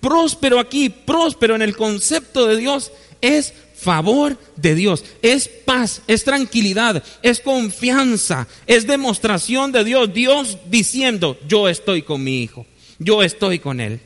Próspero 0.00 0.60
aquí, 0.60 0.90
próspero 0.90 1.54
en 1.54 1.62
el 1.62 1.76
concepto 1.76 2.46
de 2.46 2.56
Dios 2.56 2.92
es 3.20 3.52
favor 3.78 4.36
de 4.56 4.74
Dios, 4.74 5.04
es 5.22 5.48
paz, 5.48 6.02
es 6.08 6.24
tranquilidad, 6.24 7.02
es 7.22 7.40
confianza, 7.40 8.48
es 8.66 8.86
demostración 8.86 9.70
de 9.72 9.84
Dios. 9.84 10.12
Dios 10.12 10.58
diciendo, 10.68 11.38
yo 11.46 11.68
estoy 11.68 12.02
con 12.02 12.22
mi 12.22 12.42
hijo, 12.42 12.66
yo 12.98 13.22
estoy 13.22 13.58
con 13.58 13.80
él. 13.80 14.00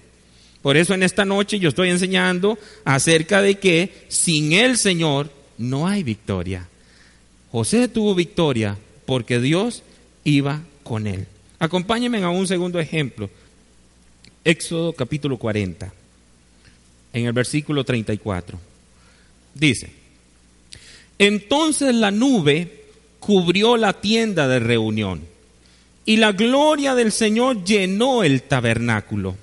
Por 0.60 0.76
eso 0.76 0.94
en 0.94 1.02
esta 1.02 1.24
noche 1.24 1.58
yo 1.58 1.70
estoy 1.70 1.88
enseñando 1.88 2.58
acerca 2.84 3.42
de 3.42 3.56
que 3.58 4.06
sin 4.08 4.52
el 4.52 4.78
Señor 4.78 5.30
no 5.58 5.88
hay 5.88 6.02
victoria. 6.02 6.68
José 7.52 7.86
tuvo 7.86 8.14
victoria 8.14 8.78
porque 9.04 9.38
Dios 9.38 9.82
iba 10.24 10.62
con 10.82 11.06
él. 11.06 11.26
Acompáñenme 11.58 12.22
a 12.22 12.30
un 12.30 12.46
segundo 12.46 12.80
ejemplo. 12.80 13.28
Éxodo 14.42 14.94
capítulo 14.94 15.36
40, 15.36 15.92
en 17.12 17.26
el 17.26 17.32
versículo 17.34 17.84
34. 17.84 18.58
Dice, 19.54 19.92
entonces 21.18 21.94
la 21.94 22.10
nube 22.10 22.86
cubrió 23.20 23.76
la 23.76 23.92
tienda 23.92 24.48
de 24.48 24.58
reunión 24.58 25.20
y 26.06 26.16
la 26.16 26.32
gloria 26.32 26.94
del 26.94 27.12
Señor 27.12 27.64
llenó 27.64 28.24
el 28.24 28.42
tabernáculo. 28.42 29.36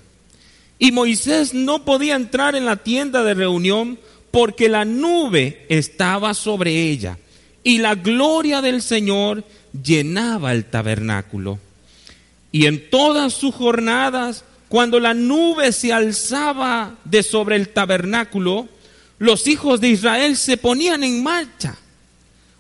Y 0.80 0.92
Moisés 0.92 1.54
no 1.54 1.86
podía 1.86 2.16
entrar 2.16 2.56
en 2.56 2.66
la 2.66 2.78
tienda 2.78 3.24
de 3.24 3.36
reunión 3.36 4.00
porque 4.32 4.68
la 4.68 4.84
nube 4.84 5.68
estaba 5.70 6.34
sobre 6.34 6.90
ella 6.90 7.20
y 7.64 7.80
la 7.80 7.96
gloria 7.96 8.62
del 8.62 8.82
Señor 8.82 9.44
llenaba 9.84 10.52
el 10.54 10.66
tabernáculo. 10.66 11.60
Y 12.52 12.66
en 12.66 12.90
todas 12.90 13.34
sus 13.34 13.54
jornadas, 13.54 14.44
cuando 14.68 15.00
la 15.00 15.14
nube 15.14 15.72
se 15.72 15.94
alzaba 15.94 16.96
de 17.04 17.24
sobre 17.24 17.56
el 17.56 17.70
tabernáculo, 17.70 18.68
los 19.18 19.48
hijos 19.48 19.82
de 19.82 19.90
Israel 19.90 20.38
se 20.38 20.58
ponían 20.58 21.04
en 21.04 21.22
marcha. 21.22 21.78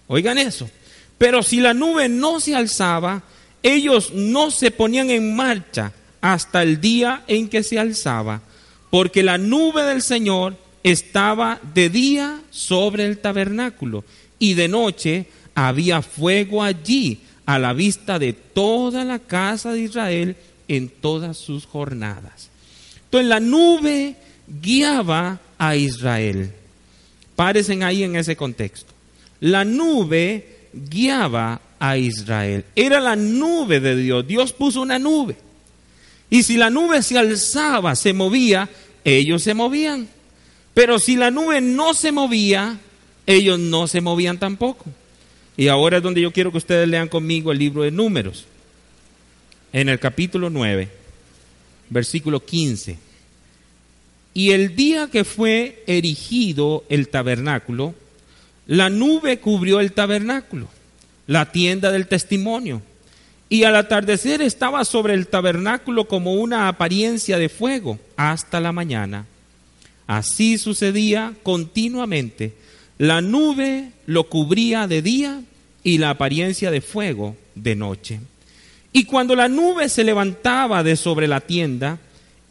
Oigan 0.07 0.37
eso. 0.37 0.69
Pero 1.17 1.43
si 1.43 1.59
la 1.59 1.73
nube 1.73 2.07
no 2.09 2.39
se 2.39 2.55
alzaba, 2.55 3.23
ellos 3.63 4.11
no 4.13 4.51
se 4.51 4.71
ponían 4.71 5.09
en 5.09 5.35
marcha 5.35 5.91
hasta 6.21 6.63
el 6.63 6.81
día 6.81 7.23
en 7.27 7.49
que 7.49 7.63
se 7.63 7.79
alzaba, 7.79 8.41
porque 8.89 9.23
la 9.23 9.37
nube 9.37 9.83
del 9.83 10.01
Señor 10.01 10.57
estaba 10.83 11.59
de 11.73 11.89
día 11.89 12.41
sobre 12.51 13.05
el 13.05 13.19
tabernáculo 13.19 14.03
y 14.39 14.53
de 14.53 14.67
noche 14.67 15.25
había 15.53 16.01
fuego 16.01 16.63
allí 16.63 17.19
a 17.45 17.59
la 17.59 17.73
vista 17.73 18.17
de 18.17 18.33
toda 18.33 19.03
la 19.03 19.19
casa 19.19 19.73
de 19.73 19.81
Israel 19.81 20.35
en 20.67 20.89
todas 20.89 21.37
sus 21.37 21.65
jornadas. 21.65 22.49
Entonces 23.05 23.27
la 23.27 23.39
nube 23.39 24.15
guiaba 24.61 25.39
a 25.57 25.75
Israel. 25.75 26.53
Párense 27.35 27.83
ahí 27.83 28.03
en 28.03 28.15
ese 28.15 28.35
contexto. 28.35 28.93
La 29.39 29.65
nube 29.65 30.59
guiaba 30.73 31.61
a 31.79 31.97
Israel. 31.97 32.65
Era 32.75 32.99
la 32.99 33.15
nube 33.15 33.79
de 33.79 33.95
Dios. 33.95 34.27
Dios 34.27 34.53
puso 34.53 34.81
una 34.81 34.99
nube. 34.99 35.35
Y 36.29 36.43
si 36.43 36.57
la 36.57 36.69
nube 36.69 37.01
se 37.01 37.17
alzaba, 37.17 37.95
se 37.95 38.13
movía, 38.13 38.69
ellos 39.03 39.41
se 39.41 39.53
movían. 39.53 40.07
Pero 40.73 40.99
si 40.99 41.15
la 41.15 41.31
nube 41.31 41.61
no 41.61 41.93
se 41.93 42.11
movía, 42.11 42.77
ellos 43.29 43.59
no 43.59 43.85
se 43.85 44.01
movían 44.01 44.39
tampoco. 44.39 44.85
Y 45.55 45.67
ahora 45.67 45.97
es 45.97 46.03
donde 46.03 46.19
yo 46.19 46.33
quiero 46.33 46.51
que 46.51 46.57
ustedes 46.57 46.87
lean 46.87 47.07
conmigo 47.07 47.51
el 47.51 47.59
libro 47.59 47.83
de 47.83 47.91
números. 47.91 48.45
En 49.71 49.87
el 49.87 49.99
capítulo 49.99 50.49
9, 50.49 50.89
versículo 51.91 52.43
15. 52.43 52.97
Y 54.33 54.49
el 54.49 54.75
día 54.75 55.09
que 55.11 55.25
fue 55.25 55.83
erigido 55.85 56.83
el 56.89 57.09
tabernáculo, 57.09 57.93
la 58.65 58.89
nube 58.89 59.37
cubrió 59.37 59.79
el 59.79 59.91
tabernáculo, 59.91 60.67
la 61.27 61.51
tienda 61.51 61.91
del 61.91 62.07
testimonio. 62.07 62.81
Y 63.47 63.63
al 63.63 63.75
atardecer 63.75 64.41
estaba 64.41 64.83
sobre 64.85 65.13
el 65.13 65.27
tabernáculo 65.27 66.07
como 66.07 66.33
una 66.33 66.67
apariencia 66.67 67.37
de 67.37 67.49
fuego 67.49 67.99
hasta 68.15 68.59
la 68.59 68.71
mañana. 68.71 69.27
Así 70.07 70.57
sucedía 70.57 71.35
continuamente 71.43 72.53
la 72.99 73.21
nube 73.21 73.91
lo 74.05 74.25
cubría 74.25 74.85
de 74.85 75.01
día 75.01 75.41
y 75.83 75.97
la 75.97 76.11
apariencia 76.11 76.69
de 76.69 76.81
fuego 76.81 77.35
de 77.55 77.75
noche. 77.75 78.19
Y 78.91 79.05
cuando 79.05 79.35
la 79.35 79.47
nube 79.47 79.87
se 79.87 80.03
levantaba 80.03 80.83
de 80.83 80.95
sobre 80.97 81.27
la 81.27 81.39
tienda, 81.39 81.97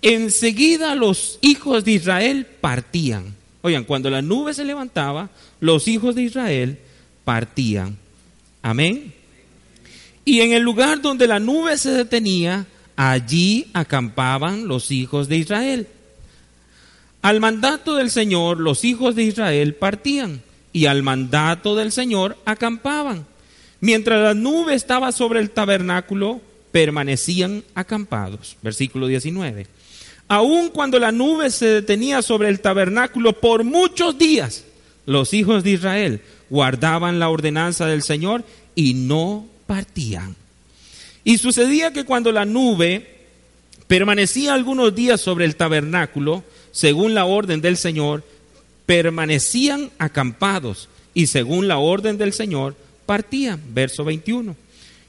enseguida 0.01 0.95
los 0.95 1.39
hijos 1.43 1.85
de 1.85 1.93
Israel 1.93 2.47
partían. 2.61 3.35
Oigan, 3.61 3.85
cuando 3.85 4.09
la 4.09 4.23
nube 4.23 4.55
se 4.55 4.65
levantaba, 4.65 5.29
los 5.61 5.87
hijos 5.87 6.15
de 6.15 6.23
Israel 6.23 6.79
partían. 7.25 7.99
Amén. 8.63 9.13
Y 10.25 10.41
en 10.41 10.53
el 10.53 10.63
lugar 10.63 11.03
donde 11.03 11.27
la 11.27 11.41
nube 11.41 11.77
se 11.77 11.91
detenía, 11.91 12.67
allí 12.97 13.67
acampaban 13.75 14.67
los 14.67 14.91
hijos 14.91 15.29
de 15.29 15.37
Israel. 15.37 15.89
Al 17.29 17.41
mandato 17.41 17.95
del 17.97 18.11
Señor, 18.11 18.59
los 18.59 18.87
hijos 18.87 19.15
de 19.15 19.23
Israel 19.23 19.75
partían 19.75 20.41
y 20.73 20.87
al 20.87 21.03
mandato 21.03 21.77
del 21.77 21.93
Señor 21.93 22.39
acampaban. 22.47 23.27
Mientras 23.83 24.23
la 24.23 24.33
nube 24.33 24.73
estaba 24.73 25.13
sobre 25.13 25.41
el 25.41 25.51
tabernáculo, 25.51 26.41
permanecían 26.73 27.65
acampados. 27.75 28.57
Versículo 28.63 29.09
19. 29.09 29.67
Aun 30.29 30.71
cuando 30.71 30.99
la 30.99 31.13
nube 31.13 31.51
se 31.51 31.67
detenía 31.67 32.23
sobre 32.23 32.49
el 32.49 32.61
tabernáculo 32.61 33.39
por 33.39 33.63
muchos 33.63 34.17
días, 34.17 34.65
los 35.05 35.35
hijos 35.35 35.63
de 35.65 35.73
Israel 35.73 36.23
guardaban 36.49 37.19
la 37.19 37.29
ordenanza 37.29 37.85
del 37.85 38.03
Señor 38.03 38.43
y 38.75 38.95
no 38.95 39.47
partían. 39.67 40.35
Y 41.25 41.37
sucedía 41.37 41.93
que 41.93 42.07
cuando 42.07 42.33
la 42.33 42.47
nube 42.47 43.18
permanecía 43.89 44.55
algunos 44.55 44.95
días 44.95 45.21
sobre 45.21 45.47
el 45.47 45.57
tabernáculo, 45.57 46.45
según 46.71 47.15
la 47.15 47.25
orden 47.25 47.61
del 47.61 47.77
Señor, 47.77 48.23
permanecían 48.87 49.91
acampados 49.99 50.89
y 51.15 51.27
según 51.27 51.67
la 51.67 51.79
orden 51.79 52.17
del 52.19 52.33
Señor, 52.33 52.77
partían. 53.07 53.61
Verso 53.71 54.05
21. 54.05 54.55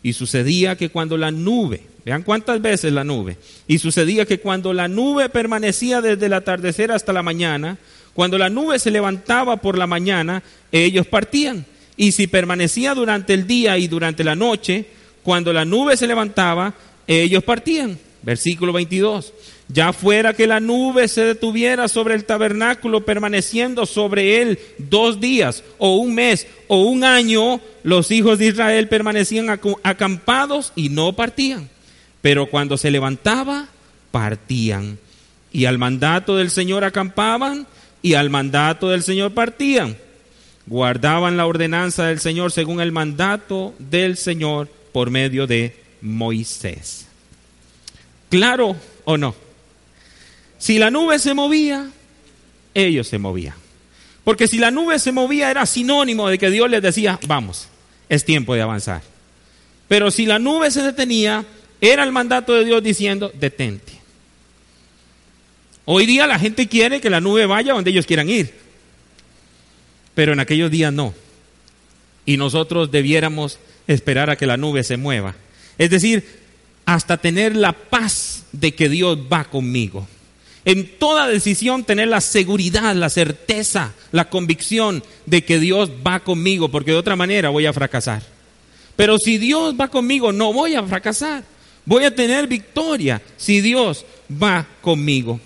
Y 0.01 0.13
sucedía 0.13 0.77
que 0.77 0.89
cuando 0.89 1.17
la 1.17 1.29
nube, 1.29 1.83
vean 2.05 2.23
cuántas 2.23 2.61
veces 2.61 2.93
la 2.93 3.03
nube, 3.03 3.37
y 3.67 3.77
sucedía 3.77 4.25
que 4.25 4.39
cuando 4.39 4.73
la 4.73 4.87
nube 4.87 5.29
permanecía 5.29 6.01
desde 6.01 6.27
el 6.27 6.33
atardecer 6.33 6.91
hasta 6.91 7.13
la 7.13 7.21
mañana, 7.21 7.77
cuando 8.13 8.37
la 8.37 8.49
nube 8.49 8.79
se 8.79 8.91
levantaba 8.91 9.57
por 9.57 9.77
la 9.77 9.87
mañana, 9.87 10.41
ellos 10.71 11.05
partían. 11.05 11.65
Y 11.97 12.13
si 12.13 12.27
permanecía 12.27 12.93
durante 12.93 13.33
el 13.33 13.45
día 13.45 13.77
y 13.77 13.87
durante 13.89 14.23
la 14.23 14.35
noche, 14.35 14.85
cuando 15.21 15.51
la 15.51 15.65
nube 15.65 15.97
se 15.97 16.07
levantaba, 16.07 16.73
ellos 17.05 17.43
partían. 17.43 17.99
Versículo 18.21 18.73
22. 18.73 19.33
Ya 19.69 19.93
fuera 19.93 20.33
que 20.33 20.47
la 20.47 20.59
nube 20.59 21.07
se 21.07 21.23
detuviera 21.23 21.87
sobre 21.87 22.15
el 22.15 22.25
tabernáculo, 22.25 23.05
permaneciendo 23.05 23.85
sobre 23.85 24.41
él 24.41 24.59
dos 24.77 25.19
días, 25.19 25.63
o 25.77 25.97
un 25.97 26.15
mes, 26.15 26.47
o 26.67 26.83
un 26.83 27.03
año, 27.03 27.61
los 27.83 28.09
hijos 28.11 28.39
de 28.39 28.47
Israel 28.47 28.87
permanecían 28.87 29.47
acampados 29.83 30.73
y 30.75 30.89
no 30.89 31.13
partían. 31.13 31.69
Pero 32.21 32.47
cuando 32.47 32.77
se 32.77 32.91
levantaba, 32.91 33.69
partían. 34.11 34.97
Y 35.51 35.65
al 35.65 35.77
mandato 35.77 36.35
del 36.35 36.49
Señor 36.49 36.83
acampaban, 36.83 37.67
y 38.01 38.15
al 38.15 38.29
mandato 38.29 38.89
del 38.89 39.03
Señor 39.03 39.33
partían. 39.33 39.97
Guardaban 40.65 41.37
la 41.37 41.45
ordenanza 41.45 42.05
del 42.07 42.19
Señor 42.19 42.51
según 42.51 42.79
el 42.81 42.91
mandato 42.91 43.73
del 43.79 44.17
Señor 44.17 44.67
por 44.91 45.09
medio 45.09 45.47
de 45.47 45.75
Moisés. 46.01 47.08
¿Claro 48.29 48.75
o 49.05 49.17
no? 49.17 49.35
Si 50.57 50.77
la 50.77 50.91
nube 50.91 51.19
se 51.19 51.33
movía, 51.33 51.89
ellos 52.73 53.07
se 53.07 53.17
movían. 53.17 53.55
Porque 54.23 54.47
si 54.47 54.57
la 54.57 54.71
nube 54.71 54.99
se 54.99 55.11
movía 55.11 55.49
era 55.49 55.65
sinónimo 55.65 56.29
de 56.29 56.37
que 56.37 56.51
Dios 56.51 56.69
les 56.69 56.81
decía, 56.81 57.19
vamos, 57.25 57.67
es 58.09 58.25
tiempo 58.25 58.53
de 58.53 58.61
avanzar. 58.61 59.01
Pero 59.87 60.11
si 60.11 60.25
la 60.25 60.37
nube 60.37 60.69
se 60.69 60.83
detenía, 60.83 61.45
era 61.81 62.03
el 62.03 62.11
mandato 62.11 62.53
de 62.53 62.65
Dios 62.65 62.83
diciendo, 62.83 63.31
detente. 63.33 63.93
Hoy 65.85 66.05
día 66.05 66.27
la 66.27 66.37
gente 66.37 66.67
quiere 66.67 67.01
que 67.01 67.09
la 67.09 67.21
nube 67.21 67.47
vaya 67.47 67.73
donde 67.73 67.89
ellos 67.89 68.05
quieran 68.05 68.29
ir. 68.29 68.53
Pero 70.13 70.33
en 70.33 70.39
aquellos 70.39 70.69
días 70.69 70.93
no. 70.93 71.15
Y 72.25 72.37
nosotros 72.37 72.91
debiéramos 72.91 73.57
esperar 73.87 74.29
a 74.29 74.35
que 74.35 74.45
la 74.45 74.57
nube 74.57 74.83
se 74.83 74.97
mueva. 74.97 75.35
Es 75.79 75.89
decir, 75.89 76.38
hasta 76.93 77.17
tener 77.17 77.55
la 77.55 77.73
paz 77.73 78.45
de 78.51 78.73
que 78.73 78.89
Dios 78.89 79.19
va 79.31 79.43
conmigo. 79.43 80.07
En 80.65 80.97
toda 80.97 81.27
decisión 81.27 81.83
tener 81.83 82.07
la 82.07 82.19
seguridad, 82.19 82.95
la 82.95 83.11
certeza, 83.11 83.93
la 84.11 84.29
convicción 84.29 85.03
de 85.27 85.45
que 85.45 85.59
Dios 85.59 85.91
va 86.05 86.21
conmigo, 86.21 86.69
porque 86.69 86.91
de 86.91 86.97
otra 86.97 87.15
manera 87.15 87.49
voy 87.49 87.67
a 87.67 87.73
fracasar. 87.73 88.23
Pero 88.95 89.19
si 89.19 89.37
Dios 89.37 89.75
va 89.79 89.87
conmigo, 89.89 90.31
no 90.31 90.51
voy 90.51 90.73
a 90.73 90.83
fracasar. 90.83 91.43
Voy 91.85 92.05
a 92.05 92.15
tener 92.15 92.47
victoria 92.47 93.21
si 93.37 93.61
Dios 93.61 94.03
va 94.31 94.65
conmigo. 94.81 95.39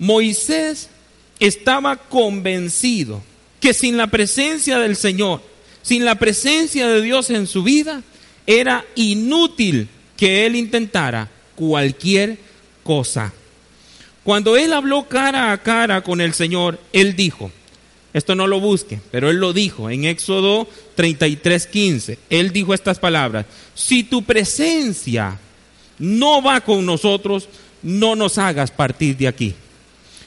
Moisés 0.00 0.90
estaba 1.38 1.96
convencido 1.96 3.22
que 3.60 3.72
sin 3.72 3.96
la 3.96 4.08
presencia 4.08 4.80
del 4.80 4.96
Señor, 4.96 5.42
sin 5.82 6.04
la 6.04 6.16
presencia 6.16 6.88
de 6.88 7.02
Dios 7.02 7.30
en 7.30 7.46
su 7.46 7.62
vida, 7.62 8.02
era 8.46 8.84
inútil 8.96 9.88
que 10.16 10.46
él 10.46 10.56
intentara 10.56 11.28
cualquier 11.54 12.38
cosa. 12.82 13.32
Cuando 14.24 14.56
él 14.56 14.72
habló 14.72 15.08
cara 15.08 15.52
a 15.52 15.62
cara 15.62 16.02
con 16.02 16.20
el 16.20 16.34
Señor, 16.34 16.80
él 16.92 17.14
dijo, 17.14 17.50
esto 18.12 18.34
no 18.34 18.46
lo 18.46 18.60
busque, 18.60 18.98
pero 19.10 19.30
él 19.30 19.36
lo 19.36 19.52
dijo 19.52 19.90
en 19.90 20.04
Éxodo 20.04 20.66
33:15. 20.96 22.18
Él 22.30 22.50
dijo 22.50 22.72
estas 22.72 22.98
palabras, 22.98 23.46
si 23.74 24.04
tu 24.04 24.22
presencia 24.22 25.38
no 25.98 26.42
va 26.42 26.60
con 26.62 26.86
nosotros, 26.86 27.48
no 27.82 28.16
nos 28.16 28.38
hagas 28.38 28.70
partir 28.70 29.16
de 29.16 29.28
aquí. 29.28 29.54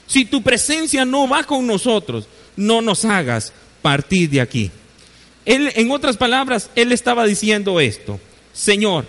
Si 0.06 0.24
tu 0.24 0.40
presencia 0.42 1.04
no 1.04 1.28
va 1.28 1.44
con 1.44 1.66
nosotros, 1.66 2.26
no 2.56 2.80
nos 2.80 3.04
hagas 3.04 3.52
partir 3.82 4.30
de 4.30 4.40
aquí. 4.40 4.70
Él, 5.44 5.72
en 5.74 5.90
otras 5.90 6.16
palabras, 6.16 6.70
él 6.76 6.92
estaba 6.92 7.26
diciendo 7.26 7.80
esto, 7.80 8.20
Señor, 8.52 9.04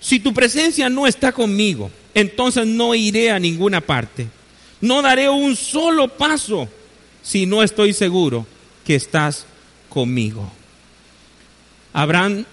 si 0.00 0.18
tu 0.18 0.32
presencia 0.32 0.88
no 0.88 1.06
está 1.06 1.30
conmigo, 1.30 1.90
entonces 2.14 2.66
no 2.66 2.94
iré 2.94 3.30
a 3.30 3.38
ninguna 3.38 3.80
parte. 3.80 4.26
No 4.80 5.02
daré 5.02 5.28
un 5.28 5.54
solo 5.56 6.08
paso 6.08 6.68
si 7.22 7.44
no 7.44 7.62
estoy 7.62 7.92
seguro 7.92 8.46
que 8.84 8.94
estás 8.94 9.44
conmigo. 9.90 10.50
¿Habrán, 11.92 12.46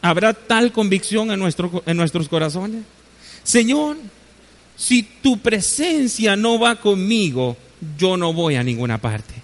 ¿Habrá 0.00 0.32
tal 0.32 0.70
convicción 0.72 1.32
en, 1.32 1.40
nuestro, 1.40 1.82
en 1.86 1.96
nuestros 1.96 2.28
corazones? 2.28 2.84
Señor, 3.42 3.96
si 4.76 5.02
tu 5.02 5.38
presencia 5.38 6.36
no 6.36 6.58
va 6.58 6.76
conmigo, 6.76 7.56
yo 7.98 8.16
no 8.16 8.32
voy 8.32 8.54
a 8.54 8.62
ninguna 8.62 8.98
parte. 8.98 9.34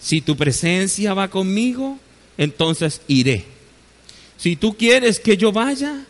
Si 0.00 0.22
tu 0.22 0.36
presencia 0.36 1.12
va 1.12 1.28
conmigo, 1.28 1.98
entonces 2.38 3.02
iré. 3.06 3.59
Si 4.40 4.56
tú 4.56 4.74
quieres 4.74 5.20
que 5.20 5.36
yo 5.36 5.52
vaya, 5.52 6.02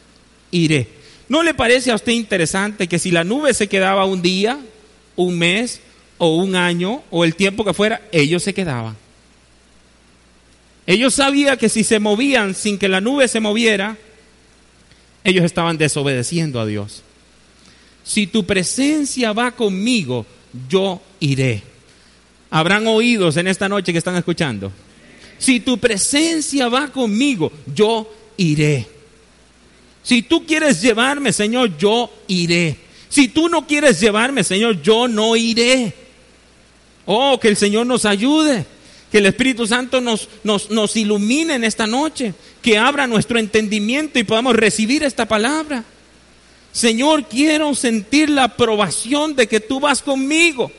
iré. 0.53 0.87
¿No 1.29 1.43
le 1.43 1.53
parece 1.53 1.91
a 1.91 1.97
usted 1.97 2.13
interesante 2.13 2.87
que 2.87 3.01
si 3.01 3.11
la 3.11 3.25
nube 3.25 3.53
se 3.55 3.67
quedaba 3.67 4.05
un 4.05 4.23
día, 4.23 4.57
un 5.17 5.37
mes 5.37 5.81
o 6.17 6.37
un 6.37 6.55
año 6.55 7.03
o 7.11 7.25
el 7.25 7.35
tiempo 7.35 7.65
que 7.65 7.75
fuera, 7.75 8.03
ellos 8.13 8.45
se 8.45 8.55
quedaban? 8.55 8.97
Ellos 10.87 11.15
sabían 11.15 11.59
que 11.59 11.69
si 11.69 11.83
se 11.83 11.99
movían 11.99 12.55
sin 12.55 12.79
que 12.79 12.89
la 12.89 13.01
nube 13.01 13.27
se 13.27 13.41
moviera, 13.41 13.97
ellos 15.25 15.45
estaban 15.45 15.77
desobedeciendo 15.77 16.61
a 16.61 16.67
Dios. 16.67 17.03
Si 18.05 18.29
tu 18.29 18.47
presencia 18.47 19.33
va 19.33 19.51
conmigo, 19.51 20.25
yo 20.69 21.03
iré. 21.19 21.65
Habrán 22.49 22.87
oídos 22.87 23.37
en 23.39 23.49
esta 23.49 23.69
noche 23.69 23.91
que 23.91 23.99
están 23.99 24.17
escuchando. 24.17 24.71
Si 25.39 25.59
tu 25.59 25.79
presencia 25.79 26.69
va 26.69 26.89
conmigo, 26.89 27.51
yo 27.75 28.20
iré. 28.41 28.87
Si 30.03 30.23
tú 30.23 30.47
quieres 30.47 30.81
llevarme, 30.81 31.33
Señor, 31.33 31.77
yo 31.77 32.11
iré. 32.27 32.77
Si 33.09 33.29
tú 33.29 33.49
no 33.49 33.67
quieres 33.67 34.01
llevarme, 34.01 34.43
Señor, 34.43 34.81
yo 34.83 35.07
no 35.07 35.37
iré. 35.37 35.93
Oh, 37.05 37.39
que 37.39 37.49
el 37.49 37.57
Señor 37.57 37.87
nos 37.87 38.07
ayude. 38.07 38.65
Que 39.13 39.19
el 39.19 39.27
Espíritu 39.27 39.67
Santo 39.67 40.01
nos, 40.01 40.29
nos, 40.43 40.71
nos 40.71 40.97
ilumine 40.97 41.55
en 41.55 41.65
esta 41.65 41.87
noche. 41.87 42.33
Que 42.63 42.79
abra 42.79 43.07
nuestro 43.07 43.39
entendimiento 43.39 44.19
y 44.19 44.25
podamos 44.25 44.57
recibir 44.57 45.03
esta 45.03 45.27
palabra. 45.27 45.85
Señor, 46.73 47.27
quiero 47.29 47.75
sentir 47.75 48.31
la 48.31 48.45
aprobación 48.45 49.35
de 49.35 49.49
que 49.49 49.61
tú 49.61 49.81
vas 49.81 50.01
conmigo. 50.01 50.73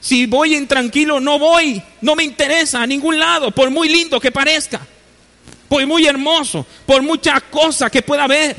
Si 0.00 0.26
voy 0.26 0.54
intranquilo, 0.54 1.20
no 1.20 1.38
voy. 1.38 1.82
No 2.00 2.14
me 2.14 2.24
interesa 2.24 2.82
a 2.82 2.86
ningún 2.86 3.18
lado, 3.18 3.50
por 3.50 3.70
muy 3.70 3.88
lindo 3.88 4.18
que 4.18 4.30
parezca 4.30 4.86
por 5.74 5.86
muy 5.88 6.06
hermoso, 6.06 6.64
por 6.86 7.02
mucha 7.02 7.40
cosa 7.40 7.90
que 7.90 8.00
pueda 8.00 8.24
haber. 8.24 8.54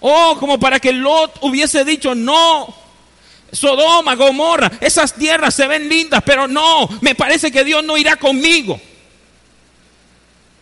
Oh, 0.00 0.36
como 0.38 0.60
para 0.60 0.78
que 0.78 0.92
Lot 0.92 1.38
hubiese 1.40 1.86
dicho, 1.86 2.14
no, 2.14 2.74
Sodoma, 3.50 4.14
Gomorra, 4.14 4.70
esas 4.82 5.14
tierras 5.14 5.54
se 5.54 5.66
ven 5.66 5.88
lindas, 5.88 6.22
pero 6.26 6.46
no, 6.46 6.86
me 7.00 7.14
parece 7.14 7.50
que 7.50 7.64
Dios 7.64 7.82
no 7.82 7.96
irá 7.96 8.16
conmigo. 8.16 8.78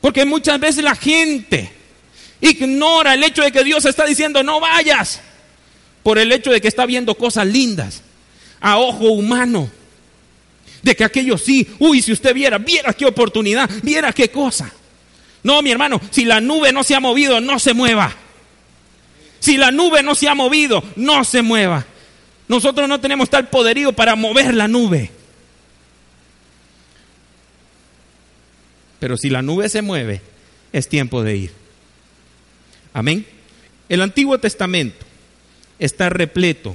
Porque 0.01 0.25
muchas 0.25 0.61
veces 0.61 0.85
la 0.85 0.94
gente 0.94 1.73
ignora 2.40 3.14
el 3.14 3.25
hecho 3.25 3.42
de 3.42 3.51
que 3.51 3.64
Dios 3.64 3.85
está 3.87 4.07
diciendo, 4.07 4.44
no 4.44 4.61
vayas, 4.61 5.20
por 6.05 6.16
el 6.16 6.31
hecho 6.31 6.53
de 6.53 6.61
que 6.61 6.68
está 6.68 6.87
viendo 6.87 7.16
cosas 7.16 7.49
lindas 7.49 8.05
a 8.61 8.79
ojo 8.79 9.11
humano. 9.11 9.68
De 10.81 10.94
que 10.94 11.03
aquello 11.03 11.37
sí, 11.38 11.66
uy, 11.81 12.01
si 12.03 12.12
usted 12.12 12.33
viera, 12.33 12.59
viera 12.59 12.92
qué 12.92 13.05
oportunidad, 13.05 13.68
viera 13.83 14.12
qué 14.12 14.31
cosa. 14.31 14.73
No, 15.44 15.61
mi 15.62 15.70
hermano, 15.70 16.00
si 16.11 16.24
la 16.24 16.40
nube 16.40 16.72
no 16.72 16.83
se 16.83 16.94
ha 16.94 17.00
movido, 17.00 17.40
no 17.40 17.59
se 17.59 17.74
mueva. 17.74 18.12
Si 19.38 19.59
la 19.59 19.70
nube 19.70 20.02
no 20.02 20.14
se 20.14 20.26
ha 20.26 20.35
movido, 20.35 20.83
no 20.96 21.22
se 21.22 21.42
mueva. 21.42 21.87
Nosotros 22.48 22.88
no 22.88 22.98
tenemos 22.98 23.28
tal 23.28 23.48
poderío 23.48 23.92
para 23.92 24.16
mover 24.16 24.54
la 24.54 24.66
nube. 24.66 25.11
Pero 28.98 29.18
si 29.18 29.28
la 29.28 29.42
nube 29.42 29.68
se 29.68 29.83
mueve, 29.83 30.22
es 30.72 30.88
tiempo 30.88 31.22
de 31.22 31.37
ir. 31.37 31.52
Amén. 32.94 33.26
El 33.90 34.00
Antiguo 34.00 34.38
Testamento 34.38 35.04
está 35.78 36.09
repleto 36.09 36.74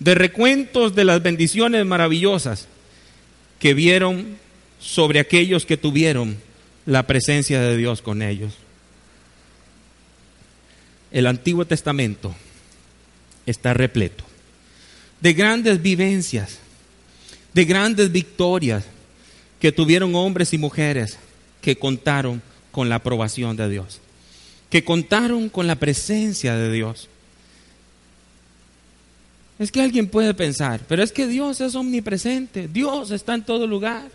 de 0.00 0.16
recuentos 0.16 0.96
de 0.96 1.04
las 1.04 1.22
bendiciones 1.22 1.86
maravillosas 1.86 2.66
que 3.60 3.72
vieron 3.72 4.36
sobre 4.80 5.20
aquellos 5.20 5.64
que 5.64 5.76
tuvieron 5.76 6.42
la 6.86 7.06
presencia 7.06 7.60
de 7.60 7.76
Dios 7.76 8.02
con 8.02 8.22
ellos. 8.22 8.54
El 11.10 11.26
Antiguo 11.26 11.64
Testamento 11.64 12.34
está 13.46 13.74
repleto 13.74 14.24
de 15.24 15.32
grandes 15.32 15.80
vivencias, 15.80 16.58
de 17.54 17.64
grandes 17.64 18.12
victorias 18.12 18.84
que 19.58 19.72
tuvieron 19.72 20.14
hombres 20.14 20.52
y 20.52 20.58
mujeres 20.58 21.18
que 21.62 21.76
contaron 21.76 22.42
con 22.70 22.90
la 22.90 22.96
aprobación 22.96 23.56
de 23.56 23.70
Dios, 23.70 24.00
que 24.68 24.84
contaron 24.84 25.48
con 25.48 25.66
la 25.66 25.76
presencia 25.76 26.56
de 26.56 26.70
Dios. 26.70 27.08
Es 29.58 29.72
que 29.72 29.80
alguien 29.80 30.08
puede 30.08 30.34
pensar, 30.34 30.82
pero 30.86 31.02
es 31.02 31.10
que 31.10 31.26
Dios 31.26 31.58
es 31.62 31.74
omnipresente, 31.74 32.68
Dios 32.68 33.10
está 33.10 33.34
en 33.34 33.44
todo 33.44 33.66
lugar. 33.66 34.10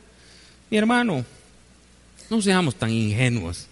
Mi 0.70 0.78
hermano, 0.78 1.26
no 2.30 2.42
seamos 2.42 2.76
tan 2.76 2.92
ingenuos. 2.92 3.68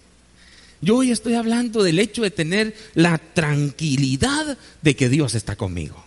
Yo 0.81 0.97
hoy 0.97 1.11
estoy 1.11 1.33
hablando 1.33 1.83
del 1.83 1.99
hecho 1.99 2.21
de 2.21 2.31
tener 2.31 2.75
la 2.93 3.17
tranquilidad 3.17 4.57
de 4.81 4.95
que 4.95 5.09
Dios 5.09 5.35
está 5.35 5.55
conmigo. 5.55 6.03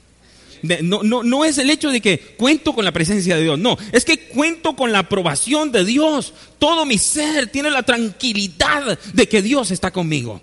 No, 0.82 1.02
no, 1.02 1.22
no 1.22 1.44
es 1.44 1.56
el 1.58 1.70
hecho 1.70 1.90
de 1.90 2.00
que 2.00 2.18
cuento 2.18 2.74
con 2.74 2.84
la 2.84 2.92
presencia 2.92 3.34
de 3.36 3.42
Dios, 3.42 3.58
no, 3.58 3.78
es 3.92 4.04
que 4.04 4.28
cuento 4.28 4.76
con 4.76 4.92
la 4.92 5.00
aprobación 5.00 5.72
de 5.72 5.84
Dios. 5.84 6.34
Todo 6.58 6.84
mi 6.84 6.98
ser 6.98 7.48
tiene 7.48 7.70
la 7.70 7.82
tranquilidad 7.82 8.98
de 9.14 9.28
que 9.28 9.42
Dios 9.42 9.70
está 9.70 9.90
conmigo. 9.90 10.40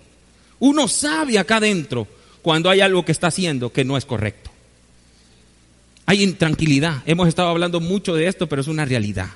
Uno 0.58 0.88
sabe 0.88 1.38
acá 1.38 1.56
adentro 1.56 2.08
cuando 2.42 2.68
hay 2.68 2.80
algo 2.80 3.04
que 3.04 3.12
está 3.12 3.28
haciendo 3.28 3.72
que 3.72 3.84
no 3.84 3.96
es 3.96 4.04
correcto. 4.04 4.50
Hay 6.04 6.22
intranquilidad. 6.22 7.02
Hemos 7.06 7.28
estado 7.28 7.48
hablando 7.48 7.80
mucho 7.80 8.14
de 8.14 8.26
esto, 8.26 8.48
pero 8.48 8.62
es 8.62 8.68
una 8.68 8.84
realidad. 8.84 9.28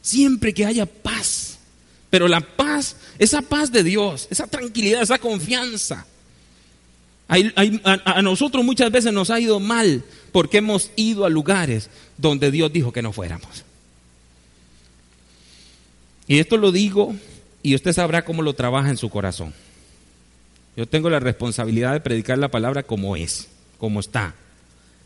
Siempre 0.00 0.54
que 0.54 0.64
haya 0.64 0.86
paz, 0.86 1.47
pero 2.10 2.28
la 2.28 2.40
paz, 2.40 2.96
esa 3.18 3.42
paz 3.42 3.70
de 3.70 3.82
Dios, 3.82 4.28
esa 4.30 4.46
tranquilidad, 4.46 5.02
esa 5.02 5.18
confianza. 5.18 6.06
a, 7.28 8.22
nosotros 8.22 8.64
muchas 8.64 8.90
veces 8.90 9.12
nos 9.12 9.30
ha 9.30 9.38
ido 9.38 9.60
mal 9.60 10.02
porque 10.32 10.58
hemos 10.58 10.90
ido 10.96 11.26
a 11.26 11.30
lugares 11.30 11.90
donde 12.16 12.50
Dios 12.50 12.72
dijo 12.72 12.92
que 12.92 13.02
no 13.02 13.12
fuéramos. 13.12 13.64
Y 16.26 16.38
esto 16.38 16.56
lo 16.56 16.72
digo 16.72 17.14
y 17.62 17.74
usted 17.74 17.92
sabrá 17.92 18.24
cómo 18.24 18.42
lo 18.42 18.54
trabaja 18.54 18.90
en 18.90 18.96
su 18.96 19.10
corazón. 19.10 19.52
Yo 20.76 20.86
tengo 20.86 21.10
la 21.10 21.20
responsabilidad 21.20 21.92
de 21.92 22.00
predicar 22.00 22.38
la 22.38 22.50
palabra 22.50 22.84
como 22.84 23.16
es, 23.16 23.48
como 23.78 24.00
está. 24.00 24.34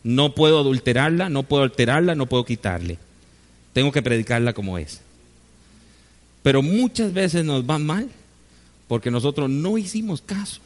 No 0.03 0.35
puedo 0.35 0.59
adulterarla, 0.59 1.29
no 1.29 1.43
puedo 1.43 1.63
alterarla, 1.63 2.13
no 2.13 2.27
puedo 2.27 2.45
quitarle. 2.45 2.99
Tengo 3.73 3.91
que 3.91 4.03
predicarla 4.03 4.53
como 4.53 4.77
es. 4.77 5.01
Pero 6.43 6.61
muchas 6.61 7.13
veces 7.13 7.45
nos 7.45 7.67
va 7.67 7.79
mal 7.79 8.09
porque 8.87 9.09
nosotros 9.09 9.49
no 9.49 9.77
hicimos 9.77 10.21
caso. 10.21 10.59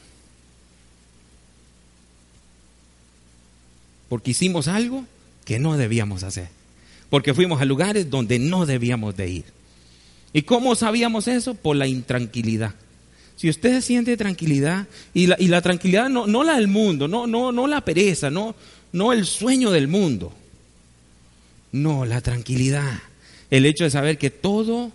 Porque 4.09 4.31
hicimos 4.31 4.67
algo 4.67 5.05
que 5.45 5.59
no 5.59 5.77
debíamos 5.77 6.23
hacer. 6.23 6.49
Porque 7.09 7.33
fuimos 7.33 7.61
a 7.61 7.65
lugares 7.65 8.09
donde 8.09 8.39
no 8.39 8.65
debíamos 8.65 9.15
de 9.15 9.29
ir. 9.29 9.43
¿Y 10.33 10.41
cómo 10.41 10.75
sabíamos 10.75 11.27
eso? 11.27 11.53
Por 11.53 11.75
la 11.77 11.87
intranquilidad. 11.87 12.73
Si 13.35 13.49
usted 13.49 13.81
siente 13.81 14.17
tranquilidad, 14.17 14.87
y 15.13 15.27
la, 15.27 15.37
y 15.39 15.47
la 15.47 15.61
tranquilidad 15.61 16.09
no, 16.09 16.25
no, 16.25 16.43
la 16.43 16.55
del 16.55 16.67
mundo, 16.67 17.07
no, 17.07 17.27
no, 17.27 17.51
no 17.51 17.67
la 17.67 17.81
pereza, 17.81 18.31
no, 18.31 18.55
no 18.91 19.13
el 19.13 19.25
sueño 19.25 19.71
del 19.71 19.87
mundo. 19.87 20.33
No, 21.71 22.05
la 22.05 22.21
tranquilidad. 22.21 22.99
El 23.51 23.65
hecho 23.65 23.83
de 23.83 23.91
saber 23.91 24.17
que 24.17 24.31
todo 24.31 24.91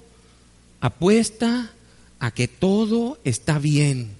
apuesta 0.82 1.70
a 2.18 2.32
que 2.32 2.48
todo 2.48 3.18
está 3.24 3.58
bien. 3.58 4.10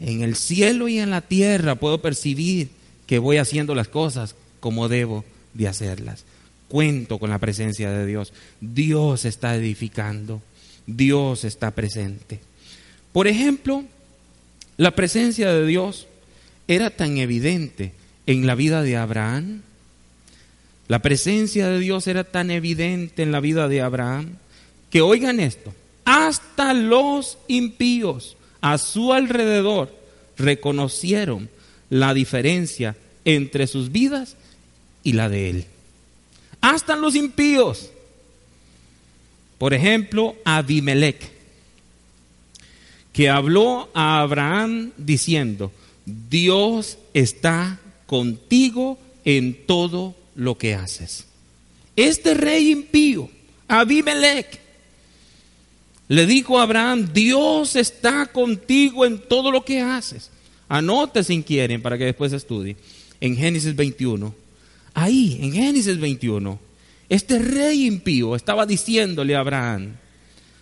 En 0.00 0.22
el 0.22 0.34
cielo 0.34 0.88
y 0.88 0.98
en 0.98 1.10
la 1.10 1.20
tierra 1.20 1.76
puedo 1.76 2.00
percibir 2.00 2.70
que 3.06 3.18
voy 3.18 3.36
haciendo 3.36 3.74
las 3.74 3.88
cosas 3.88 4.34
como 4.60 4.88
debo 4.88 5.24
de 5.52 5.68
hacerlas. 5.68 6.24
Cuento 6.68 7.18
con 7.18 7.30
la 7.30 7.38
presencia 7.38 7.90
de 7.90 8.06
Dios. 8.06 8.32
Dios 8.60 9.26
está 9.26 9.54
edificando. 9.54 10.42
Dios 10.86 11.44
está 11.44 11.70
presente. 11.70 12.40
Por 13.12 13.28
ejemplo, 13.28 13.84
la 14.78 14.92
presencia 14.92 15.52
de 15.52 15.66
Dios 15.66 16.08
era 16.66 16.90
tan 16.90 17.18
evidente 17.18 17.92
en 18.26 18.46
la 18.46 18.54
vida 18.54 18.82
de 18.82 18.96
Abraham. 18.96 19.60
La 20.88 21.00
presencia 21.00 21.68
de 21.68 21.78
Dios 21.78 22.06
era 22.06 22.24
tan 22.24 22.50
evidente 22.50 23.22
en 23.22 23.32
la 23.32 23.40
vida 23.40 23.68
de 23.68 23.82
Abraham 23.82 24.38
que 24.94 25.00
oigan 25.00 25.40
esto, 25.40 25.74
hasta 26.04 26.72
los 26.72 27.36
impíos 27.48 28.36
a 28.60 28.78
su 28.78 29.12
alrededor 29.12 29.92
reconocieron 30.38 31.50
la 31.90 32.14
diferencia 32.14 32.94
entre 33.24 33.66
sus 33.66 33.90
vidas 33.90 34.36
y 35.02 35.14
la 35.14 35.28
de 35.28 35.50
él. 35.50 35.64
Hasta 36.60 36.94
los 36.94 37.16
impíos. 37.16 37.90
Por 39.58 39.74
ejemplo, 39.74 40.36
Abimelech, 40.44 41.28
que 43.12 43.28
habló 43.28 43.90
a 43.94 44.20
Abraham 44.20 44.92
diciendo, 44.96 45.72
Dios 46.06 46.98
está 47.14 47.80
contigo 48.06 48.96
en 49.24 49.66
todo 49.66 50.14
lo 50.36 50.56
que 50.56 50.76
haces. 50.76 51.26
Este 51.96 52.34
rey 52.34 52.70
impío, 52.70 53.28
Abimelech, 53.66 54.62
le 56.14 56.26
dijo 56.26 56.58
a 56.58 56.62
Abraham, 56.62 57.10
Dios 57.12 57.76
está 57.76 58.26
contigo 58.26 59.04
en 59.04 59.18
todo 59.18 59.50
lo 59.50 59.64
que 59.64 59.80
haces. 59.80 60.30
Anote 60.68 61.24
si 61.24 61.42
quieren 61.42 61.82
para 61.82 61.98
que 61.98 62.04
después 62.04 62.32
estudie. 62.32 62.76
En 63.20 63.36
Génesis 63.36 63.74
21. 63.74 64.34
Ahí, 64.94 65.38
en 65.40 65.52
Génesis 65.52 65.98
21, 65.98 66.58
este 67.08 67.38
rey 67.38 67.86
impío 67.86 68.36
estaba 68.36 68.64
diciéndole 68.64 69.34
a 69.34 69.40
Abraham, 69.40 69.96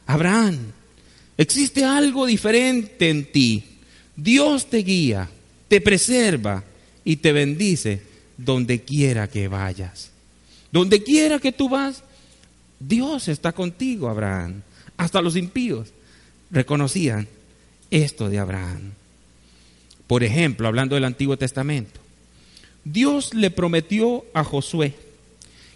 Abraham, 0.07 0.59
existe 1.37 1.85
algo 1.85 2.27
diferente 2.27 3.11
en 3.11 3.31
ti. 3.31 3.65
Dios 4.17 4.69
te 4.69 4.79
guía, 4.79 5.29
te 5.69 5.81
preserva 5.81 6.65
y 7.05 7.17
te 7.17 7.33
bendice 7.33 8.03
donde 8.37 8.83
quiera 8.83 9.29
que 9.29 9.49
vayas. 9.49 10.11
Donde 10.71 11.03
quiera 11.03 11.39
que 11.39 11.53
tú 11.53 11.69
vas, 11.69 12.03
Dios 12.81 13.29
está 13.29 13.53
contigo, 13.53 14.09
Abraham. 14.09 14.63
Hasta 15.03 15.21
los 15.21 15.35
impíos 15.35 15.89
reconocían 16.53 17.27
esto 17.91 18.31
de 18.31 18.39
Abraham. 18.39 18.93
Por 20.07 20.23
ejemplo, 20.23 20.69
hablando 20.69 20.95
del 20.95 21.05
Antiguo 21.05 21.37
Testamento, 21.37 21.99
Dios 22.85 23.35
le 23.35 23.51
prometió 23.51 24.25
a 24.33 24.45
Josué 24.45 24.95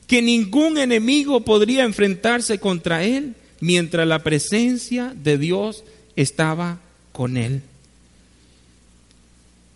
que 0.07 0.23
ningún 0.23 0.79
enemigo 0.79 1.41
podría 1.41 1.83
enfrentarse 1.83 2.61
contra 2.61 3.03
él 3.03 3.35
mientras 3.59 4.07
la 4.07 4.21
presencia 4.21 5.13
de 5.17 5.39
Dios 5.39 5.83
estaba 6.15 6.79
con 7.11 7.37
él. 7.37 7.63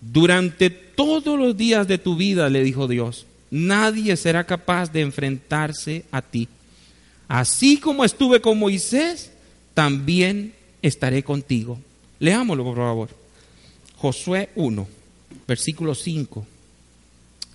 Durante 0.00 0.70
todos 0.70 1.36
los 1.36 1.56
días 1.56 1.88
de 1.88 1.98
tu 1.98 2.14
vida, 2.14 2.48
le 2.50 2.62
dijo 2.62 2.86
Dios, 2.86 3.26
nadie 3.50 4.16
será 4.16 4.44
capaz 4.44 4.92
de 4.92 5.00
enfrentarse 5.00 6.04
a 6.12 6.22
ti. 6.22 6.46
Así 7.26 7.78
como 7.78 8.04
estuve 8.04 8.40
con 8.40 8.56
Moisés, 8.56 9.32
también 9.80 10.52
estaré 10.82 11.22
contigo. 11.22 11.78
Leámoslo, 12.18 12.64
por 12.64 12.76
favor. 12.76 13.08
Josué 13.96 14.50
1, 14.54 14.86
versículo 15.48 15.94
5. 15.94 16.46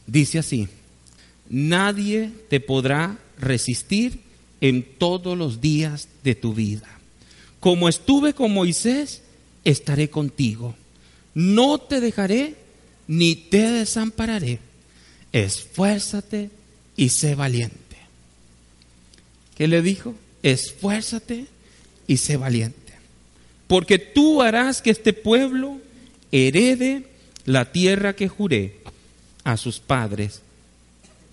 Dice 0.08 0.40
así, 0.40 0.68
nadie 1.48 2.32
te 2.50 2.60
podrá 2.60 3.20
resistir 3.38 4.22
en 4.60 4.82
todos 4.98 5.38
los 5.38 5.62
días 5.62 6.08
de 6.24 6.34
tu 6.34 6.56
vida. 6.56 6.90
Como 7.60 7.88
estuve 7.88 8.34
con 8.34 8.52
Moisés, 8.52 9.22
estaré 9.64 10.10
contigo. 10.10 10.76
No 11.36 11.78
te 11.78 12.02
dejaré 12.02 12.56
ni 13.08 13.36
te 13.36 13.70
desampararé. 13.70 14.58
Esfuérzate 15.32 16.50
y 16.98 17.10
sé 17.10 17.36
valiente. 17.36 17.98
¿Qué 19.56 19.68
le 19.68 19.84
dijo? 19.84 20.16
Esfuérzate 20.42 21.54
y 22.08 22.18
sé 22.18 22.38
valiente. 22.38 22.80
porque 23.68 23.98
tú 23.98 24.44
harás 24.44 24.80
que 24.80 24.92
este 24.92 25.12
pueblo 25.12 25.80
herede 26.32 27.08
la 27.46 27.72
tierra 27.72 28.16
que 28.16 28.28
juré 28.28 28.76
a 29.44 29.58
sus 29.58 29.80
padres 29.80 30.42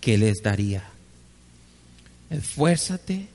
que 0.00 0.16
les 0.16 0.42
daría. 0.42 0.82
Esfuérzate 2.30 3.26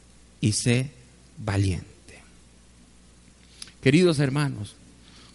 y 0.41 0.53
sé 0.53 0.89
valiente. 1.37 1.85
Queridos 3.81 4.19
hermanos, 4.19 4.75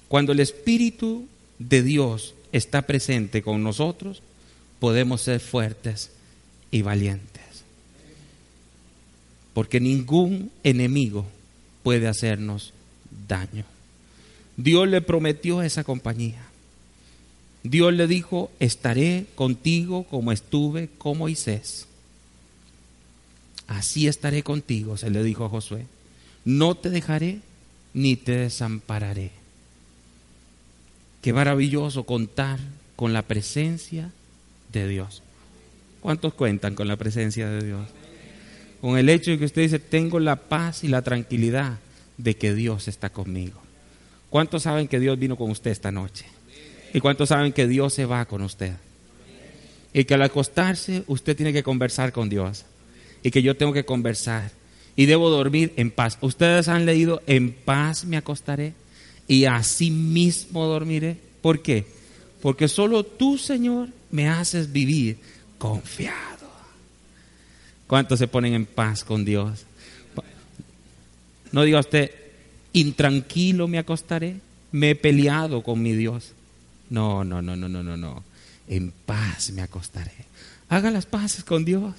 cuando 0.09 0.33
el 0.33 0.41
Espíritu 0.41 1.27
de 1.59 1.83
Dios 1.83 2.35
está 2.51 2.83
presente 2.83 3.43
con 3.43 3.63
nosotros, 3.63 4.23
podemos 4.79 5.23
ser 5.23 5.41
fuertes 5.41 6.11
y 6.71 6.83
valientes. 6.83 7.43
Porque 9.55 9.81
ningún 9.81 10.51
enemigo 10.65 11.27
puede 11.83 12.09
hacernos 12.09 12.73
daño. 13.29 13.65
Dios 14.57 14.89
le 14.89 15.01
prometió 15.01 15.63
esa 15.63 15.85
compañía. 15.85 16.43
Dios 17.63 17.93
le 17.93 18.07
dijo, 18.07 18.51
estaré 18.59 19.27
contigo 19.35 20.05
como 20.05 20.33
estuve 20.33 20.89
con 20.99 21.19
Moisés. 21.19 21.87
Así 23.69 24.09
estaré 24.09 24.43
contigo, 24.43 24.97
se 24.97 25.11
le 25.11 25.23
dijo 25.23 25.45
a 25.45 25.49
Josué. 25.49 25.87
No 26.45 26.75
te 26.75 26.91
dejaré 26.91 27.41
ni 27.95 28.17
te 28.17 28.33
desampararé. 28.33 29.31
Qué 31.23 31.33
maravilloso 31.33 32.05
contar 32.05 32.59
con 32.97 33.13
la 33.13 33.23
presencia 33.23 34.11
de 34.73 34.89
Dios. 34.89 35.23
¿Cuántos 36.01 36.35
cuentan 36.35 36.75
con 36.75 36.89
la 36.89 36.97
presencia 36.97 37.49
de 37.49 37.65
Dios? 37.65 37.89
Con 38.83 38.99
el 38.99 39.09
hecho 39.09 39.31
de 39.31 39.39
que 39.39 39.45
usted 39.45 39.63
dice, 39.63 39.79
tengo 39.79 40.19
la 40.19 40.35
paz 40.35 40.83
y 40.83 40.89
la 40.89 41.03
tranquilidad 41.03 41.79
de 42.19 42.37
que 42.37 42.53
Dios 42.53 42.89
está 42.89 43.11
conmigo. 43.11 43.63
¿Cuántos 44.29 44.65
saben 44.65 44.89
que 44.89 44.99
Dios 44.99 45.21
vino 45.21 45.37
con 45.37 45.53
usted 45.53 45.71
esta 45.71 45.93
noche? 45.93 46.27
¿Y 46.93 46.99
cuántos 46.99 47.29
saben 47.29 47.53
que 47.53 47.69
Dios 47.69 47.95
se 47.95 48.07
va 48.07 48.25
con 48.25 48.43
usted? 48.43 48.73
Y 49.95 50.03
que 50.03 50.15
al 50.15 50.23
acostarse 50.23 51.05
usted 51.07 51.37
tiene 51.37 51.53
que 51.53 51.63
conversar 51.63 52.13
con 52.13 52.29
Dios. 52.29 52.65
Y 53.23 53.31
que 53.31 53.41
yo 53.41 53.57
tengo 53.57 53.73
que 53.73 53.85
conversar. 53.85 54.51
Y 54.97 55.07
debo 55.07 55.31
dormir 55.31 55.73
en 55.77 55.93
paz. 55.93 56.19
Ustedes 56.21 56.67
han 56.67 56.85
leído, 56.85 57.23
en 57.29 57.53
paz 57.53 58.05
me 58.05 58.17
acostaré 58.17 58.75
y 59.29 59.45
así 59.45 59.93
mismo 59.93 60.67
dormiré. 60.67 61.19
¿Por 61.41 61.63
qué? 61.63 61.87
Porque 62.41 62.67
solo 62.67 63.05
tú, 63.05 63.39
Señor, 63.39 63.91
me 64.11 64.29
haces 64.29 64.73
vivir 64.73 65.19
confiado. 65.57 66.32
¿Cuántos 67.93 68.19
se 68.19 68.27
ponen 68.27 68.55
en 68.55 68.65
paz 68.65 69.05
con 69.05 69.23
Dios? 69.23 69.67
No 71.53 71.63
diga 71.63 71.79
usted, 71.79 72.11
intranquilo 72.73 73.69
me 73.69 73.77
acostaré, 73.77 74.37
me 74.71 74.93
he 74.93 74.95
peleado 74.95 75.63
con 75.63 75.83
mi 75.83 75.93
Dios. 75.93 76.33
No, 76.89 77.23
no, 77.23 77.43
no, 77.43 77.55
no, 77.55 77.69
no, 77.69 77.83
no, 77.83 77.99
no. 77.99 78.25
En 78.67 78.93
paz 79.05 79.51
me 79.51 79.61
acostaré. 79.61 80.11
Haga 80.71 80.91
las 80.91 81.05
paces 81.05 81.45
con 81.45 81.67
Dios. 81.67 81.93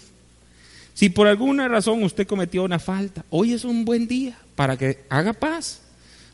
Si 0.96 1.10
por 1.10 1.28
alguna 1.28 1.68
razón 1.68 2.02
usted 2.02 2.26
cometió 2.26 2.64
una 2.64 2.80
falta, 2.80 3.24
hoy 3.30 3.54
es 3.54 3.64
un 3.64 3.86
buen 3.86 4.08
día 4.08 4.36
para 4.56 4.76
que 4.78 5.02
haga 5.10 5.34
paz, 5.34 5.82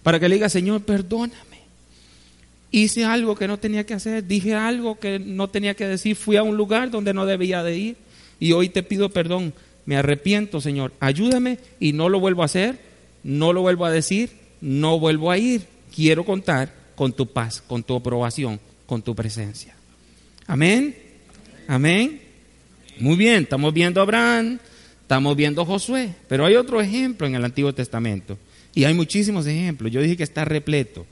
para 0.03 0.21
que 0.21 0.29
le 0.29 0.35
diga, 0.35 0.47
Señor, 0.47 0.83
perdóname. 0.83 1.59
Hice 2.71 3.03
algo 3.03 3.35
que 3.35 3.49
no 3.49 3.59
tenía 3.59 3.85
que 3.85 3.95
hacer, 3.95 4.25
dije 4.25 4.55
algo 4.55 4.99
que 4.99 5.19
no 5.19 5.49
tenía 5.49 5.73
que 5.73 5.85
decir, 5.85 6.15
fui 6.15 6.37
a 6.37 6.43
un 6.43 6.55
lugar 6.55 6.89
donde 6.91 7.13
no 7.13 7.25
debía 7.25 7.61
de 7.61 7.77
ir 7.77 8.08
y 8.39 8.51
hoy 8.53 8.69
te 8.69 8.83
pido 8.83 9.09
perdón. 9.09 9.53
Me 9.85 9.97
arrepiento, 9.97 10.61
Señor, 10.61 10.93
ayúdame 10.99 11.57
y 11.79 11.93
no 11.93 12.09
lo 12.09 12.19
vuelvo 12.19 12.43
a 12.43 12.45
hacer, 12.45 12.79
no 13.23 13.53
lo 13.53 13.61
vuelvo 13.61 13.85
a 13.85 13.91
decir, 13.91 14.29
no 14.61 14.99
vuelvo 14.99 15.31
a 15.31 15.37
ir. 15.37 15.63
Quiero 15.95 16.23
contar 16.25 16.73
con 16.95 17.13
tu 17.13 17.27
paz, 17.27 17.63
con 17.65 17.81
tu 17.83 17.95
aprobación, 17.95 18.59
con 18.85 19.01
tu 19.01 19.15
presencia. 19.15 19.75
Amén. 20.45 20.95
Amén. 21.67 22.21
Muy 22.99 23.15
bien, 23.15 23.43
estamos 23.43 23.73
viendo 23.73 23.99
a 23.99 24.03
Abraham, 24.03 24.59
estamos 25.01 25.35
viendo 25.35 25.61
a 25.61 25.65
Josué, 25.65 26.13
pero 26.27 26.45
hay 26.45 26.55
otro 26.55 26.81
ejemplo 26.81 27.25
en 27.25 27.35
el 27.35 27.45
Antiguo 27.45 27.73
Testamento. 27.73 28.37
Y 28.75 28.83
hay 28.83 28.93
muchísimos 28.93 29.47
ejemplos. 29.47 29.91
Yo 29.91 30.01
dije 30.01 30.17
que 30.17 30.23
está 30.23 30.45
repleto, 30.45 31.05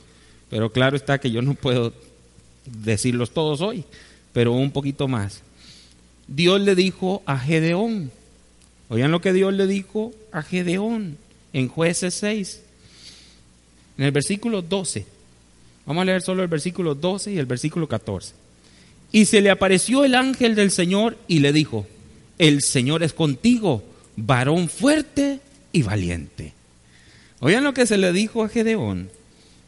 pero 0.50 0.72
claro 0.72 0.96
está 0.96 1.20
que 1.20 1.32
yo 1.32 1.42
no 1.42 1.54
puedo 1.54 1.94
decirlos 2.66 3.32
todos 3.32 3.62
hoy, 3.62 3.86
pero 4.34 4.52
un 4.52 4.72
poquito 4.72 5.08
más. 5.08 5.42
Dios 6.28 6.62
le 6.62 6.76
dijo 6.76 7.22
a 7.26 7.40
Gedeón, 7.40 8.12
oigan 8.90 9.12
lo 9.12 9.22
que 9.22 9.34
Dios 9.34 9.54
le 9.54 9.68
dijo 9.68 10.14
a 10.32 10.42
Gedeón 10.42 11.18
en 11.54 11.68
jueces 11.68 12.14
6, 12.16 12.62
en 13.98 14.06
el 14.06 14.12
versículo 14.12 14.62
12. 14.62 15.06
Vamos 15.86 16.02
a 16.02 16.06
leer 16.06 16.22
solo 16.22 16.44
el 16.44 16.50
versículo 16.50 16.96
12 16.96 17.32
y 17.32 17.38
el 17.38 17.46
versículo 17.46 17.88
14. 17.88 18.34
Y 19.12 19.26
se 19.26 19.42
le 19.42 19.50
apareció 19.50 20.04
el 20.04 20.16
ángel 20.16 20.54
del 20.54 20.72
Señor 20.72 21.18
y 21.28 21.40
le 21.40 21.54
dijo, 21.54 21.88
el 22.38 22.62
Señor 22.62 23.04
es 23.04 23.14
contigo, 23.14 23.84
varón 24.18 24.70
fuerte 24.70 25.40
y 25.72 25.82
valiente. 25.84 26.54
Oigan 27.40 27.64
lo 27.64 27.74
que 27.74 27.86
se 27.86 27.98
le 27.98 28.12
dijo 28.12 28.44
a 28.44 28.50
Gedeón. 28.50 29.10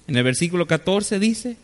En 0.08 0.16
el 0.18 0.24
versículo 0.24 0.68
14 0.68 1.20
dice, 1.20 1.56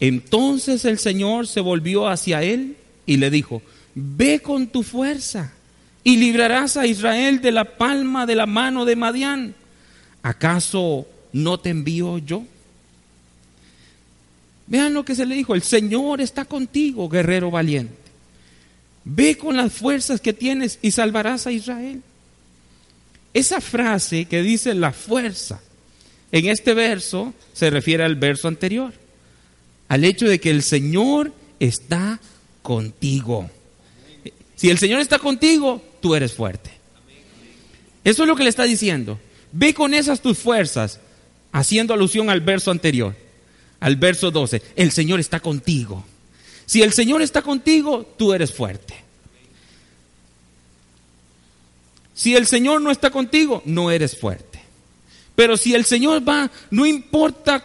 entonces 0.00 0.84
el 0.84 0.98
Señor 0.98 1.46
se 1.46 1.60
volvió 1.60 2.08
hacia 2.08 2.42
él 2.42 2.76
y 3.06 3.16
le 3.16 3.30
dijo, 3.30 3.62
ve 3.96 4.40
con 4.40 4.66
tu 4.66 4.82
fuerza 4.82 5.52
y 6.04 6.18
librarás 6.18 6.76
a 6.76 6.86
Israel 6.86 7.40
de 7.40 7.50
la 7.50 7.76
palma 7.76 8.26
de 8.26 8.36
la 8.36 8.46
mano 8.46 8.84
de 8.84 8.94
Madián. 8.94 9.54
¿Acaso 10.22 11.06
no 11.32 11.58
te 11.58 11.70
envío 11.70 12.18
yo? 12.18 12.44
Vean 14.66 14.92
lo 14.94 15.04
que 15.04 15.14
se 15.14 15.24
le 15.24 15.34
dijo, 15.34 15.54
el 15.54 15.62
Señor 15.62 16.20
está 16.20 16.44
contigo, 16.44 17.08
guerrero 17.08 17.50
valiente. 17.50 17.94
Ve 19.04 19.38
con 19.38 19.56
las 19.56 19.72
fuerzas 19.72 20.20
que 20.20 20.32
tienes 20.32 20.78
y 20.82 20.90
salvarás 20.90 21.46
a 21.46 21.52
Israel. 21.52 22.02
Esa 23.32 23.60
frase 23.60 24.26
que 24.26 24.42
dice 24.42 24.74
la 24.74 24.92
fuerza 24.92 25.60
en 26.32 26.46
este 26.46 26.74
verso 26.74 27.32
se 27.52 27.70
refiere 27.70 28.04
al 28.04 28.16
verso 28.16 28.48
anterior, 28.48 28.92
al 29.88 30.04
hecho 30.04 30.28
de 30.28 30.40
que 30.40 30.50
el 30.50 30.62
Señor 30.62 31.32
está 31.60 32.20
contigo. 32.62 33.48
Si 34.56 34.70
el 34.70 34.78
Señor 34.78 35.00
está 35.00 35.18
contigo, 35.18 35.82
tú 36.00 36.14
eres 36.14 36.34
fuerte. 36.34 36.70
Eso 38.02 38.22
es 38.22 38.28
lo 38.28 38.34
que 38.34 38.42
le 38.42 38.50
está 38.50 38.64
diciendo. 38.64 39.20
Ve 39.52 39.74
con 39.74 39.94
esas 39.94 40.20
tus 40.20 40.38
fuerzas, 40.38 40.98
haciendo 41.52 41.94
alusión 41.94 42.30
al 42.30 42.40
verso 42.40 42.70
anterior 42.70 43.14
al 43.80 43.96
verso 43.96 44.30
12, 44.30 44.62
el 44.76 44.90
Señor 44.90 45.20
está 45.20 45.40
contigo. 45.40 46.04
Si 46.64 46.82
el 46.82 46.92
Señor 46.92 47.22
está 47.22 47.42
contigo, 47.42 48.14
tú 48.18 48.32
eres 48.32 48.52
fuerte. 48.52 48.94
Si 52.14 52.34
el 52.34 52.46
Señor 52.46 52.80
no 52.80 52.90
está 52.90 53.10
contigo, 53.10 53.62
no 53.66 53.90
eres 53.90 54.18
fuerte. 54.18 54.60
Pero 55.34 55.56
si 55.56 55.74
el 55.74 55.84
Señor 55.84 56.26
va, 56.26 56.50
no 56.70 56.86
importa 56.86 57.62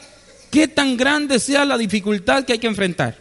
qué 0.52 0.68
tan 0.68 0.98
grande 0.98 1.40
sea 1.40 1.64
la 1.64 1.78
dificultad 1.78 2.44
que 2.44 2.54
hay 2.54 2.60
que 2.60 2.68
enfrentar. 2.68 3.18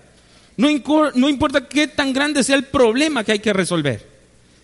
No, 0.61 1.29
importa 1.29 1.66
qué 1.66 1.88
tan 1.88 2.12
grande 2.12 2.44
sea 2.44 2.55
el 2.55 2.64
problema 2.64 3.25
que 3.25 3.33
hay 3.33 3.38
que 3.38 3.55
resolver. 3.55 4.07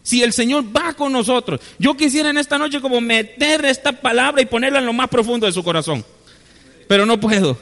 Si 0.03 0.23
el 0.23 0.35
Señor 0.35 0.65
va 0.77 0.93
con 0.93 1.11
nosotros, 1.11 1.59
yo 1.79 1.97
quisiera 1.97 2.29
en 2.29 2.37
esta 2.37 2.59
noche 2.59 2.83
como 2.83 3.01
meter 3.01 3.65
esta 3.65 3.93
palabra 3.93 4.43
y 4.43 4.47
ponerla 4.47 4.81
en 4.81 4.85
lo 4.85 4.93
más 4.93 5.09
profundo 5.09 5.47
de 5.47 5.53
su 5.53 5.65
corazón. 5.65 6.05
Pero 6.87 7.07
no 7.07 7.19
puedo. 7.19 7.59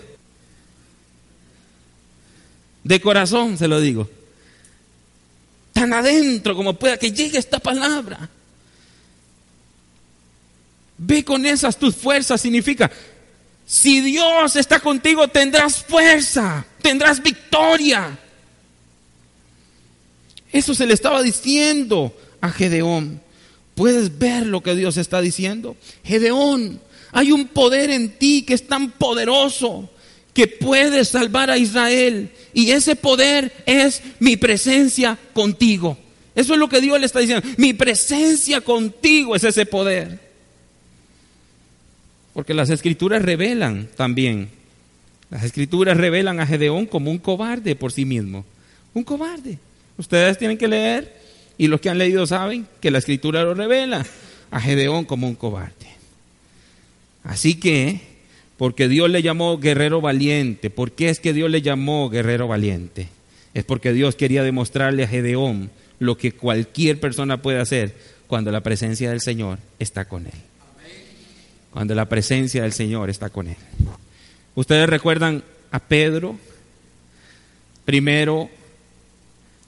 De 2.83 3.01
corazón 3.01 3.57
se 3.57 3.69
lo 3.69 3.81
digo. 3.81 4.11
Tan 5.73 5.93
adentro 5.93 6.57
como 6.57 6.75
pueda 6.75 6.97
que 6.97 7.13
llegue 7.13 7.39
esta 7.39 7.61
palabra. 7.61 8.29
Ve 10.99 11.25
con 11.25 11.47
esas 11.47 11.79
tus 11.79 11.95
fuerzas 11.95 12.41
significa, 12.41 12.91
si 13.65 14.01
Dios 14.01 14.57
está 14.57 14.81
contigo 14.81 15.29
tendrás 15.29 15.85
fuerza, 15.85 16.67
tendrás 16.83 17.23
victoria. 17.23 18.19
Eso 20.55 20.73
se 20.73 20.87
le 20.87 20.95
estaba 20.95 21.21
diciendo 21.21 22.17
a 22.41 22.49
Gedeón. 22.49 23.21
¿Puedes 23.75 24.21
ver 24.21 24.47
lo 24.47 24.63
que 24.63 24.77
Dios 24.77 24.97
está 24.97 25.21
diciendo? 25.21 25.77
Gedeón, 26.05 26.81
hay 27.11 27.33
un 27.33 27.49
poder 27.49 27.91
en 27.91 28.11
ti 28.11 28.43
que 28.43 28.55
es 28.55 28.69
tan 28.69 28.93
poderoso 28.93 29.91
que 30.33 30.47
puede 30.47 31.05
salvar 31.05 31.51
a 31.51 31.59
Israel. 31.59 32.31
Y 32.53 32.71
ese 32.71 32.95
poder 32.95 33.53
es 33.67 34.01
mi 34.21 34.37
presencia 34.37 35.19
contigo. 35.33 35.99
Eso 36.37 36.53
es 36.53 36.61
lo 36.61 36.69
que 36.69 36.81
Dios 36.81 37.01
le 37.01 37.07
está 37.07 37.19
diciendo. 37.19 37.45
Mi 37.57 37.73
presencia 37.73 38.61
contigo 38.61 39.35
es 39.35 39.43
ese 39.43 39.67
poder. 39.67 40.21
Porque 42.33 42.55
las 42.55 42.71
escrituras 42.71 43.23
revelan 43.23 43.89
también. 43.97 44.51
Las 45.31 45.43
escrituras 45.43 45.97
revelan 45.97 46.39
a 46.39 46.47
Gedeón 46.47 46.87
como 46.87 47.11
un 47.11 47.19
cobarde 47.19 47.75
por 47.75 47.91
sí 47.91 48.05
mismo. 48.05 48.45
Un 48.93 49.03
cobarde. 49.03 49.59
Ustedes 49.97 50.39
tienen 50.39 50.59
que 50.59 50.69
leer 50.69 51.17
y 51.57 51.69
los 51.69 51.81
que 51.81 51.91
han 51.91 51.99
leído 51.99 52.27
saben 52.27 52.67
que 52.81 52.91
la 52.91 52.99
escritura 52.99 53.43
lo 53.43 53.55
revela 53.55 54.05
a 54.51 54.61
Gedeón 54.61 55.05
como 55.05 55.27
un 55.27 55.35
cobarde. 55.35 55.87
Así 57.23 57.55
que 57.55 58.15
Porque 58.57 58.87
Dios 58.89 59.11
le 59.11 59.21
llamó 59.21 59.59
guerrero 59.59 60.01
valiente. 60.01 60.71
¿Por 60.71 60.93
qué 60.93 61.09
es 61.09 61.19
que 61.19 61.33
Dios 61.33 61.51
le 61.51 61.61
llamó 61.61 62.09
guerrero 62.09 62.47
valiente? 62.47 63.09
Es 63.53 63.65
porque 63.65 63.93
Dios 63.93 64.15
quería 64.15 64.45
demostrarle 64.45 65.05
a 65.05 65.09
Gedeón 65.09 65.71
lo 65.99 66.17
que 66.17 66.33
cualquier 66.33 67.01
persona 67.01 67.43
puede 67.43 67.61
hacer 67.61 67.95
cuando 68.29 68.53
la 68.53 68.63
presencia 68.63 69.11
del 69.11 69.21
Señor 69.21 69.59
está 69.79 70.05
con 70.05 70.27
él. 70.27 70.33
Cuando 71.71 71.95
la 71.95 72.09
presencia 72.09 72.63
del 72.63 72.73
Señor 72.73 73.11
está 73.11 73.29
con 73.29 73.49
él. 73.49 73.57
Ustedes 74.55 74.89
recuerdan 74.89 75.43
a 75.73 75.81
Pedro, 75.81 76.39
primero 77.85 78.49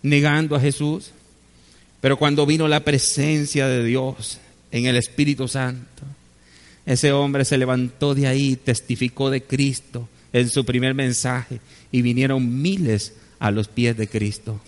negando 0.07 0.55
a 0.55 0.61
Jesús, 0.61 1.11
pero 2.01 2.17
cuando 2.17 2.47
vino 2.47 2.69
la 2.69 2.81
presencia 2.81 3.67
de 3.67 3.85
Dios 3.85 4.39
en 4.71 4.87
el 4.87 4.97
Espíritu 4.97 5.49
Santo, 5.49 6.03
ese 6.85 7.13
hombre 7.13 7.45
se 7.45 7.59
levantó 7.59 8.15
de 8.15 8.29
ahí, 8.29 8.55
testificó 8.55 9.31
de 9.31 9.43
Cristo 9.43 10.09
en 10.33 10.49
su 10.49 10.65
primer 10.65 10.95
mensaje 10.95 11.61
y 11.91 12.03
vinieron 12.03 12.63
miles 12.63 13.15
a 13.41 13.51
los 13.51 13.67
pies 13.67 13.97
de 13.97 14.09
Cristo. 14.09 14.61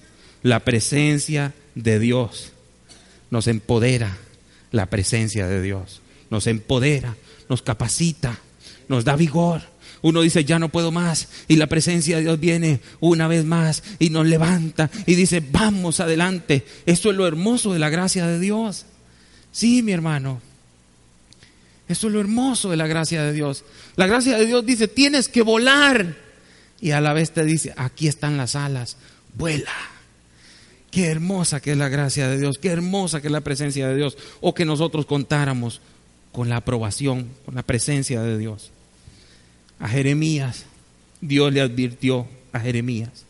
La 0.42 0.61
presencia 0.61 1.55
de 1.77 2.01
Dios 2.01 2.53
nos 3.31 3.46
empodera, 3.46 4.16
la 4.72 4.87
presencia 4.87 5.46
de 5.46 5.62
Dios 5.62 6.03
nos 6.31 6.46
empodera, 6.46 7.16
nos 7.48 7.62
capacita, 7.62 8.38
nos 8.88 9.05
da 9.05 9.16
vigor. 9.16 9.62
Uno 10.02 10.20
dice, 10.20 10.44
ya 10.44 10.58
no 10.58 10.68
puedo 10.68 10.92
más. 10.92 11.28
Y 11.48 11.56
la 11.56 11.66
presencia 11.66 12.16
de 12.16 12.22
Dios 12.22 12.40
viene 12.40 12.80
una 13.00 13.28
vez 13.28 13.44
más 13.44 13.82
y 13.98 14.11
nos 14.11 14.26
levanta 14.26 14.90
y 15.06 15.14
dice, 15.14 15.42
vamos 15.50 16.00
adelante. 16.00 16.64
Esto 16.87 17.11
es 17.11 17.16
lo 17.16 17.26
hermoso 17.26 17.72
de 17.72 17.78
la 17.78 17.88
gracia 17.88 18.26
de 18.26 18.38
Dios. 18.38 18.87
Sí, 19.52 19.82
mi 19.82 19.92
hermano. 19.92 20.40
Eso 21.88 22.08
es 22.08 22.12
lo 22.12 22.20
hermoso 22.20 22.70
de 22.70 22.76
la 22.76 22.87
gracia 22.87 23.22
de 23.22 23.32
Dios. 23.32 23.64
La 23.96 24.06
gracia 24.06 24.37
de 24.37 24.46
Dios 24.46 24.64
dice, 24.64 24.88
tienes 24.88 25.28
que 25.28 25.42
volar. 25.42 26.16
Y 26.80 26.92
a 26.92 27.00
la 27.00 27.12
vez 27.12 27.32
te 27.32 27.44
dice, 27.44 27.72
aquí 27.76 28.08
están 28.08 28.37
las 28.37 28.54
alas, 28.54 28.98
vuela. 29.34 29.72
Qué 30.90 31.06
hermosa 31.06 31.61
que 31.61 31.72
es 31.72 31.78
la 31.78 31.88
gracia 31.88 32.28
de 32.28 32.38
Dios, 32.38 32.58
qué 32.58 32.68
hermosa 32.68 33.20
que 33.20 33.28
es 33.28 33.32
la 33.32 33.40
presencia 33.40 33.88
de 33.88 33.96
Dios. 33.96 34.16
O 34.40 34.54
que 34.54 34.64
nosotros 34.64 35.06
contáramos 35.06 35.80
con 36.30 36.48
la 36.48 36.56
aprobación, 36.58 37.28
con 37.44 37.54
la 37.54 37.62
presencia 37.62 38.22
de 38.22 38.38
Dios. 38.38 38.70
A 39.78 39.88
Jeremías, 39.88 40.64
Dios 41.20 41.52
le 41.52 41.60
advirtió 41.60 42.26
a 42.52 42.60
Jeremías 42.60 43.24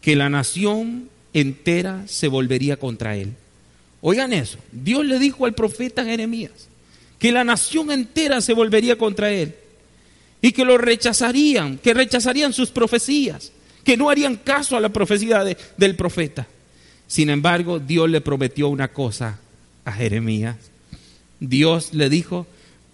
que 0.00 0.16
la 0.16 0.28
nación 0.28 1.08
entera 1.32 2.04
se 2.06 2.28
volvería 2.28 2.76
contra 2.76 3.16
él. 3.16 3.34
Oigan 4.00 4.32
eso, 4.32 4.58
Dios 4.72 5.04
le 5.04 5.18
dijo 5.18 5.44
al 5.44 5.54
profeta 5.54 6.04
Jeremías, 6.04 6.68
que 7.18 7.32
la 7.32 7.44
nación 7.44 7.90
entera 7.90 8.40
se 8.40 8.54
volvería 8.54 8.96
contra 8.96 9.30
él 9.30 9.54
y 10.40 10.52
que 10.52 10.64
lo 10.64 10.78
rechazarían, 10.78 11.78
que 11.78 11.94
rechazarían 11.94 12.52
sus 12.52 12.70
profecías, 12.70 13.52
que 13.84 13.96
no 13.96 14.08
harían 14.08 14.36
caso 14.36 14.76
a 14.76 14.80
la 14.80 14.90
profecía 14.90 15.44
del 15.76 15.96
profeta. 15.96 16.46
Sin 17.08 17.30
embargo, 17.30 17.78
Dios 17.78 18.08
le 18.08 18.20
prometió 18.20 18.68
una 18.68 18.88
cosa 18.88 19.40
a 19.84 19.92
Jeremías. 19.92 20.56
Dios 21.40 21.92
le 21.92 22.08
dijo, 22.08 22.46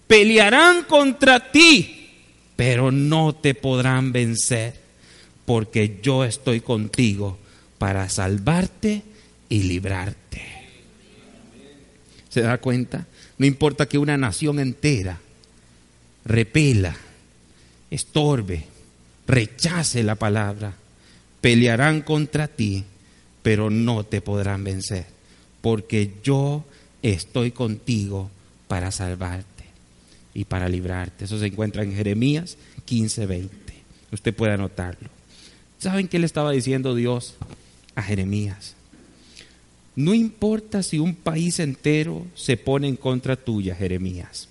pelearán 0.06 0.84
contra 0.84 1.50
ti, 1.50 1.93
pero 2.56 2.92
no 2.92 3.34
te 3.34 3.54
podrán 3.54 4.12
vencer, 4.12 4.74
porque 5.44 5.98
yo 6.02 6.24
estoy 6.24 6.60
contigo 6.60 7.38
para 7.78 8.08
salvarte 8.08 9.02
y 9.48 9.64
librarte. 9.64 10.42
¿Se 12.28 12.42
da 12.42 12.58
cuenta? 12.58 13.06
No 13.38 13.46
importa 13.46 13.86
que 13.86 13.98
una 13.98 14.16
nación 14.16 14.58
entera 14.58 15.20
repela, 16.24 16.96
estorbe, 17.90 18.64
rechace 19.26 20.02
la 20.02 20.14
palabra, 20.14 20.74
pelearán 21.40 22.00
contra 22.00 22.48
ti, 22.48 22.84
pero 23.42 23.68
no 23.68 24.04
te 24.04 24.20
podrán 24.20 24.64
vencer, 24.64 25.06
porque 25.60 26.14
yo 26.22 26.64
estoy 27.02 27.50
contigo 27.50 28.30
para 28.68 28.90
salvarte 28.90 29.53
y 30.34 30.44
para 30.44 30.68
librarte. 30.68 31.24
Eso 31.24 31.38
se 31.38 31.46
encuentra 31.46 31.82
en 31.84 31.94
Jeremías 31.94 32.58
15:20. 32.86 33.48
Usted 34.12 34.34
puede 34.34 34.52
anotarlo. 34.52 35.08
¿Saben 35.78 36.08
qué 36.08 36.18
le 36.18 36.26
estaba 36.26 36.50
diciendo 36.50 36.94
Dios 36.94 37.34
a 37.94 38.02
Jeremías? 38.02 38.74
No 39.96 40.12
importa 40.12 40.82
si 40.82 40.98
un 40.98 41.14
país 41.14 41.60
entero 41.60 42.26
se 42.34 42.56
pone 42.56 42.88
en 42.88 42.96
contra 42.96 43.36
tuya, 43.36 43.74
Jeremías. 43.74 44.48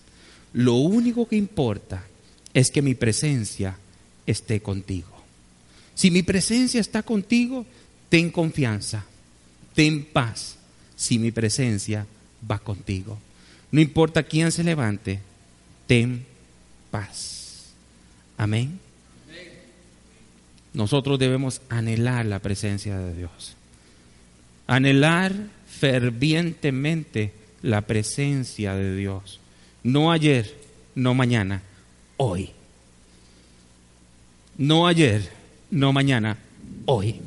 Lo 0.53 0.75
único 0.75 1.27
que 1.27 1.35
importa 1.35 2.05
es 2.53 2.71
que 2.71 2.81
mi 2.81 2.95
presencia 2.95 3.77
esté 4.25 4.61
contigo. 4.61 5.09
Si 5.95 6.11
mi 6.11 6.23
presencia 6.23 6.79
está 6.79 7.03
contigo, 7.03 7.65
ten 8.09 8.29
confianza, 8.29 9.05
ten 9.75 10.05
paz. 10.05 10.55
Si 10.95 11.19
mi 11.19 11.31
presencia 11.31 12.05
va 12.49 12.59
contigo. 12.59 13.17
No 13.71 13.81
importa 13.81 14.23
quién 14.23 14.51
se 14.51 14.63
levante, 14.63 15.19
ten 15.87 16.25
paz. 16.91 17.73
Amén. 18.37 18.79
Nosotros 20.73 21.19
debemos 21.19 21.61
anhelar 21.69 22.25
la 22.25 22.39
presencia 22.39 22.97
de 22.97 23.13
Dios 23.13 23.55
anhelar 24.67 25.33
fervientemente 25.67 27.31
la 27.61 27.81
presencia 27.81 28.75
de 28.75 28.95
Dios. 28.95 29.39
No 29.83 30.11
ayer, 30.11 30.53
no 30.95 31.13
mañana, 31.13 31.61
hoy. 32.17 32.51
No 34.57 34.87
ayer, 34.87 35.29
no 35.71 35.91
mañana, 35.93 36.37
hoy. 36.85 37.19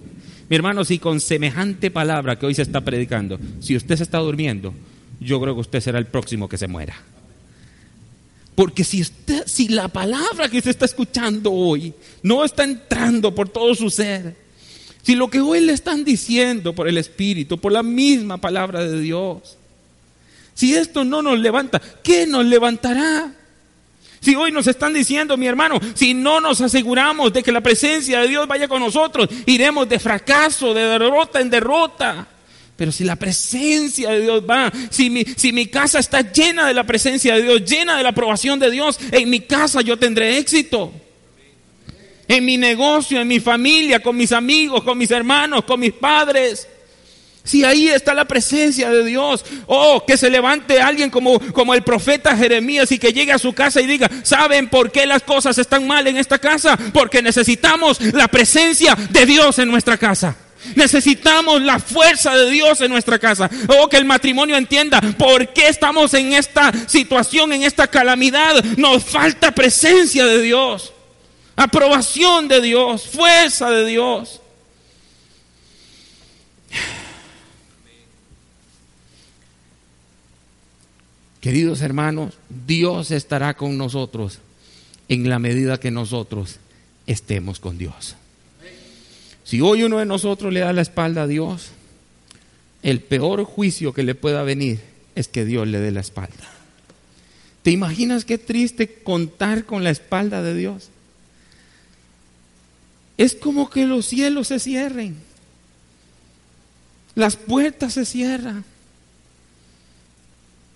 Mi 0.49 0.57
hermano, 0.57 0.85
si 0.85 0.99
con 0.99 1.21
semejante 1.21 1.90
palabra 1.90 2.38
que 2.38 2.47
hoy 2.47 2.55
se 2.55 2.62
está 2.62 2.81
predicando, 2.83 3.38
si 3.61 3.77
usted 3.77 3.97
se 3.97 4.05
está 4.05 4.19
durmiendo, 4.19 4.73
yo 5.21 5.40
creo 5.40 5.55
que 5.55 5.62
usted 5.62 5.81
será 5.81 5.99
el 5.99 6.07
próximo 6.07 6.49
que 6.49 6.59
se 6.59 6.69
muera. 6.69 6.95
Porque 8.57 8.83
si 8.83 9.03
usted, 9.03 9.47
si 9.47 9.69
la 9.69 9.87
palabra 9.87 10.49
que 10.49 10.59
usted 10.59 10.71
está 10.71 10.87
escuchando 10.87 11.53
hoy 11.53 11.92
no 12.23 12.42
está 12.42 12.64
entrando 12.64 13.33
por 13.35 13.51
todo 13.51 13.75
su 13.75 13.90
ser, 13.90 14.35
si 15.03 15.14
lo 15.14 15.29
que 15.29 15.40
hoy 15.40 15.61
le 15.61 15.75
están 15.75 16.03
diciendo 16.03 16.73
por 16.73 16.88
el 16.88 16.97
Espíritu, 16.97 17.59
por 17.59 17.71
la 17.71 17.83
misma 17.83 18.38
palabra 18.38 18.83
de 18.83 18.99
Dios, 18.99 19.59
si 20.55 20.75
esto 20.75 21.05
no 21.05 21.21
nos 21.21 21.38
levanta, 21.38 21.81
¿qué 22.03 22.27
nos 22.27 22.47
levantará? 22.47 23.31
Si 24.21 24.35
hoy 24.35 24.51
nos 24.51 24.66
están 24.66 24.95
diciendo, 24.95 25.37
mi 25.37 25.47
hermano, 25.47 25.79
si 25.95 26.14
no 26.14 26.40
nos 26.40 26.62
aseguramos 26.62 27.35
de 27.35 27.42
que 27.42 27.53
la 27.53 27.61
presencia 27.61 28.21
de 28.21 28.29
Dios 28.29 28.49
vaya 28.49 28.66
con 28.69 28.81
nosotros, 28.81 29.29
iremos 29.45 29.87
de 29.87 29.99
fracaso, 29.99 30.73
de 30.73 30.81
derrota 30.83 31.40
en 31.40 31.51
derrota. 31.51 32.27
Pero 32.77 32.93
si 32.93 33.05
la 33.05 33.17
presencia 33.17 34.11
de 34.11 34.21
Dios 34.21 34.43
va, 34.49 34.71
si 34.91 35.09
mi, 35.09 35.25
si 35.25 35.53
mi 35.53 35.67
casa 35.67 35.99
está 35.99 36.21
llena 36.21 36.67
de 36.67 36.75
la 36.75 36.85
presencia 36.85 37.35
de 37.35 37.43
Dios, 37.43 37.65
llena 37.65 37.97
de 37.97 38.03
la 38.03 38.11
aprobación 38.11 38.59
de 38.59 38.71
Dios, 38.71 38.99
en 39.12 39.31
mi 39.31 39.41
casa 39.41 39.81
yo 39.81 39.99
tendré 39.99 40.39
éxito 40.39 40.93
en 42.29 42.45
mi 42.45 42.57
negocio, 42.57 43.21
en 43.21 43.29
mi 43.29 43.41
familia, 43.41 44.01
con 44.01 44.17
mis 44.17 44.33
amigos, 44.33 44.83
con 44.83 44.99
mis 44.99 45.11
hermanos, 45.11 45.65
con 45.65 45.81
mis 45.81 45.93
padres. 45.93 46.69
Si 47.45 47.62
ahí 47.62 47.89
está 47.89 48.12
la 48.12 48.25
presencia 48.25 48.91
de 48.91 49.05
Dios, 49.05 49.45
oh, 49.67 50.05
que 50.05 50.17
se 50.17 50.29
levante 50.29 50.81
alguien 50.81 51.11
como, 51.11 51.39
como 51.53 51.75
el 51.75 51.83
profeta 51.83 52.37
Jeremías 52.37 52.91
y 52.91 52.99
que 52.99 53.12
llegue 53.12 53.31
a 53.31 53.39
su 53.39 53.53
casa 53.53 53.81
y 53.81 53.87
diga, 53.87 54.11
¿saben 54.25 54.69
por 54.69 54.91
qué 54.91 55.07
las 55.07 55.23
cosas 55.23 55.57
están 55.57 55.87
mal 55.87 56.09
en 56.09 56.17
esta 56.17 56.41
casa? 56.41 56.77
Porque 56.93 57.23
necesitamos 57.23 58.01
la 58.01 58.27
presencia 58.27 58.97
de 59.11 59.27
Dios 59.27 59.61
en 59.61 59.71
nuestra 59.71 59.97
casa. 59.97 60.37
Necesitamos 60.74 61.62
la 61.62 61.79
fuerza 61.79 62.35
de 62.35 62.50
Dios 62.50 62.81
en 62.81 62.90
nuestra 62.90 63.18
casa. 63.18 63.48
Oh, 63.68 63.88
que 63.88 63.96
el 63.96 64.05
matrimonio 64.05 64.56
entienda 64.56 65.00
por 65.19 65.48
qué 65.52 65.69
estamos 65.69 66.14
en 66.14 66.33
esta 66.33 66.73
situación, 66.88 67.52
en 67.52 67.62
esta 67.62 67.87
calamidad. 67.87 68.62
Nos 68.77 69.04
falta 69.04 69.52
presencia 69.52 70.25
de 70.27 70.42
Dios 70.42 70.92
aprobación 71.56 72.48
de 72.48 72.60
Dios, 72.60 73.06
fuerza 73.06 73.71
de 73.71 73.87
Dios. 73.87 74.40
Queridos 81.40 81.81
hermanos, 81.81 82.35
Dios 82.67 83.10
estará 83.10 83.56
con 83.56 83.79
nosotros 83.79 84.40
en 85.08 85.29
la 85.29 85.38
medida 85.38 85.79
que 85.79 85.90
nosotros 85.90 86.58
estemos 87.06 87.60
con 87.60 87.79
Dios. 87.79 88.17
Si 89.47 89.63
hoy 89.63 89.85
uno 89.85 89.99
de 89.99 90.05
nosotros 90.05 90.53
le 90.53 90.61
da 90.61 90.75
la 90.75 90.83
espalda 90.83 91.23
a 91.23 91.27
Dios, 91.27 91.69
el 92.83 93.01
peor 93.01 93.44
juicio 93.44 93.94
que 93.94 94.03
le 94.03 94.15
pueda 94.15 94.42
venir 94.42 94.81
es 95.15 95.29
que 95.29 95.47
Dios 95.47 95.67
le 95.67 95.79
dé 95.79 95.90
la 95.90 96.01
espalda. 96.01 96.53
¿Te 97.63 97.71
imaginas 97.71 98.27
qué 98.27 98.37
triste 98.37 99.03
contar 99.03 99.65
con 99.65 99.85
la 99.85 99.90
espalda 99.90 100.42
de 100.42 100.55
Dios? 100.55 100.90
es 103.17 103.35
como 103.35 103.71
que 103.71 103.87
los 103.87 104.07
cielos 104.07 104.49
se 104.49 104.59
cierren. 104.59 105.17
Las 107.15 107.37
puertas 107.37 107.94
se 107.94 108.05
cierran. 108.05 108.65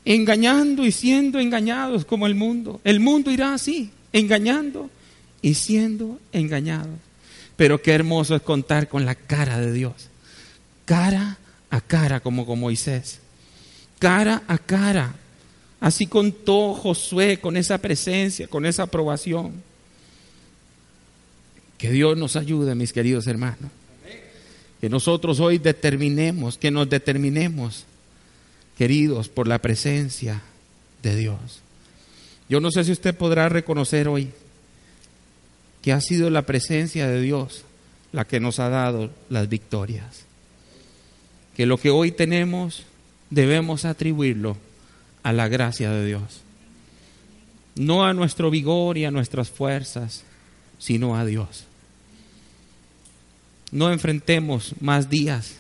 Engañando 0.07 0.87
y 0.87 0.93
siendo 0.93 1.39
engañados 1.39 2.05
como 2.07 2.27
el 2.27 2.35
mundo. 2.35 2.81
El 2.85 3.01
mundo 3.01 3.31
irá 3.31 3.55
así. 3.55 3.91
engañando 4.12 4.91
y 5.43 5.55
siendo 5.55 6.18
engañados. 6.33 7.10
Pero 7.61 7.83
qué 7.83 7.93
hermoso 7.93 8.35
es 8.35 8.41
contar 8.41 8.89
con 8.89 9.05
la 9.05 9.15
cara 9.15 9.61
de 9.61 9.71
Dios. 9.71 10.09
Cara 10.87 11.37
a 11.69 11.83
cara 11.83 12.21
como 12.21 12.47
con 12.47 12.59
Moisés. 12.59 13.19
Cara 13.99 14.43
a 14.49 14.57
cara. 14.57 15.15
Así 15.79 16.07
contó 16.07 16.73
Josué 16.73 17.39
con 17.39 17.59
esa 17.59 17.77
presencia, 17.77 18.49
con 18.49 18.65
esa 18.65 18.85
aprobación. 18.85 19.63
Que 21.77 21.91
Dios 21.91 22.17
nos 22.17 22.35
ayude, 22.35 22.75
mis 22.75 22.95
queridos 22.95 23.27
hermanos. 23.27 23.71
Que 24.81 24.89
nosotros 24.89 25.39
hoy 25.39 25.59
determinemos, 25.59 26.57
que 26.57 26.71
nos 26.71 26.89
determinemos, 26.89 27.85
queridos, 28.79 29.29
por 29.29 29.47
la 29.47 29.59
presencia 29.59 30.41
de 31.03 31.15
Dios. 31.15 31.61
Yo 32.49 32.59
no 32.61 32.71
sé 32.71 32.85
si 32.85 32.93
usted 32.93 33.15
podrá 33.15 33.51
reconocer 33.51 34.09
hoy 34.09 34.33
que 35.83 35.93
ha 35.93 36.01
sido 36.01 36.31
la 36.31 36.43
presencia 36.43 37.09
de 37.09 37.20
Dios 37.20 37.64
la 38.12 38.26
que 38.26 38.41
nos 38.41 38.59
ha 38.59 38.68
dado 38.68 39.11
las 39.28 39.49
victorias. 39.49 40.24
Que 41.57 41.66
lo 41.66 41.78
que 41.78 41.91
hoy 41.91 42.12
tenemos 42.12 42.85
debemos 43.31 43.85
atribuirlo 43.85 44.57
a 45.22 45.33
la 45.33 45.49
gracia 45.49 45.91
de 45.91 46.07
Dios. 46.07 46.43
No 47.76 48.05
a 48.05 48.12
nuestro 48.12 48.51
vigor 48.51 48.99
y 48.99 49.05
a 49.05 49.11
nuestras 49.11 49.51
fuerzas, 49.51 50.24
sino 50.78 51.16
a 51.16 51.24
Dios. 51.24 51.64
No 53.70 53.93
enfrentemos 53.93 54.74
más 54.81 55.09
días 55.09 55.57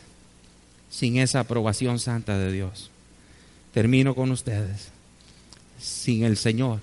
sin 0.90 1.18
esa 1.18 1.40
aprobación 1.40 2.00
santa 2.00 2.36
de 2.36 2.50
Dios. 2.50 2.90
Termino 3.72 4.14
con 4.16 4.32
ustedes. 4.32 4.88
Sin 5.78 6.24
el 6.24 6.36
Señor 6.36 6.80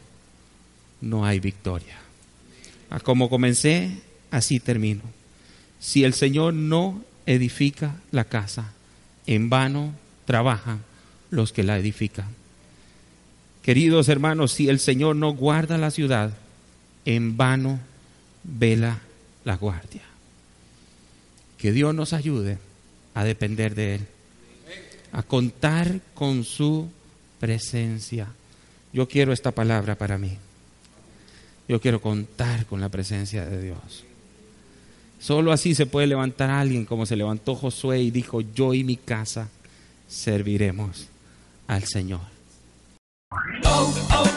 no 1.01 1.25
hay 1.25 1.39
victoria. 1.39 2.06
A 2.89 2.99
como 2.99 3.29
comencé, 3.29 3.91
así 4.31 4.59
termino. 4.59 5.01
Si 5.79 6.03
el 6.03 6.13
Señor 6.13 6.53
no 6.53 7.03
edifica 7.25 7.95
la 8.11 8.25
casa, 8.25 8.71
en 9.25 9.49
vano 9.49 9.93
trabajan 10.25 10.83
los 11.29 11.51
que 11.51 11.63
la 11.63 11.77
edifican. 11.77 12.27
Queridos 13.61 14.07
hermanos, 14.07 14.53
si 14.53 14.69
el 14.69 14.79
Señor 14.79 15.17
no 15.17 15.33
guarda 15.33 15.77
la 15.77 15.91
ciudad, 15.91 16.31
en 17.05 17.35
vano 17.35 17.79
vela 18.43 18.99
la 19.43 19.57
guardia. 19.57 20.03
Que 21.57 21.71
Dios 21.71 21.93
nos 21.93 22.13
ayude 22.13 22.59
a 23.13 23.23
depender 23.23 23.75
de 23.75 23.95
Él, 23.95 24.07
a 25.11 25.23
contar 25.23 25.99
con 26.13 26.43
su 26.43 26.89
presencia. 27.39 28.27
Yo 28.93 29.07
quiero 29.07 29.33
esta 29.33 29.51
palabra 29.51 29.95
para 29.95 30.17
mí. 30.17 30.37
Yo 31.67 31.81
quiero 31.81 32.01
contar 32.01 32.65
con 32.65 32.79
la 32.79 32.89
presencia 32.89 33.45
de 33.45 33.61
Dios. 33.61 34.05
Solo 35.19 35.51
así 35.51 35.75
se 35.75 35.85
puede 35.85 36.07
levantar 36.07 36.49
alguien 36.49 36.85
como 36.85 37.05
se 37.05 37.15
levantó 37.15 37.55
Josué 37.55 38.01
y 38.01 38.11
dijo, 38.11 38.41
yo 38.41 38.73
y 38.73 38.83
mi 38.83 38.97
casa 38.97 39.49
serviremos 40.07 41.07
al 41.67 41.83
Señor. 41.83 42.21
Oh, 43.65 43.93
oh, 44.15 44.36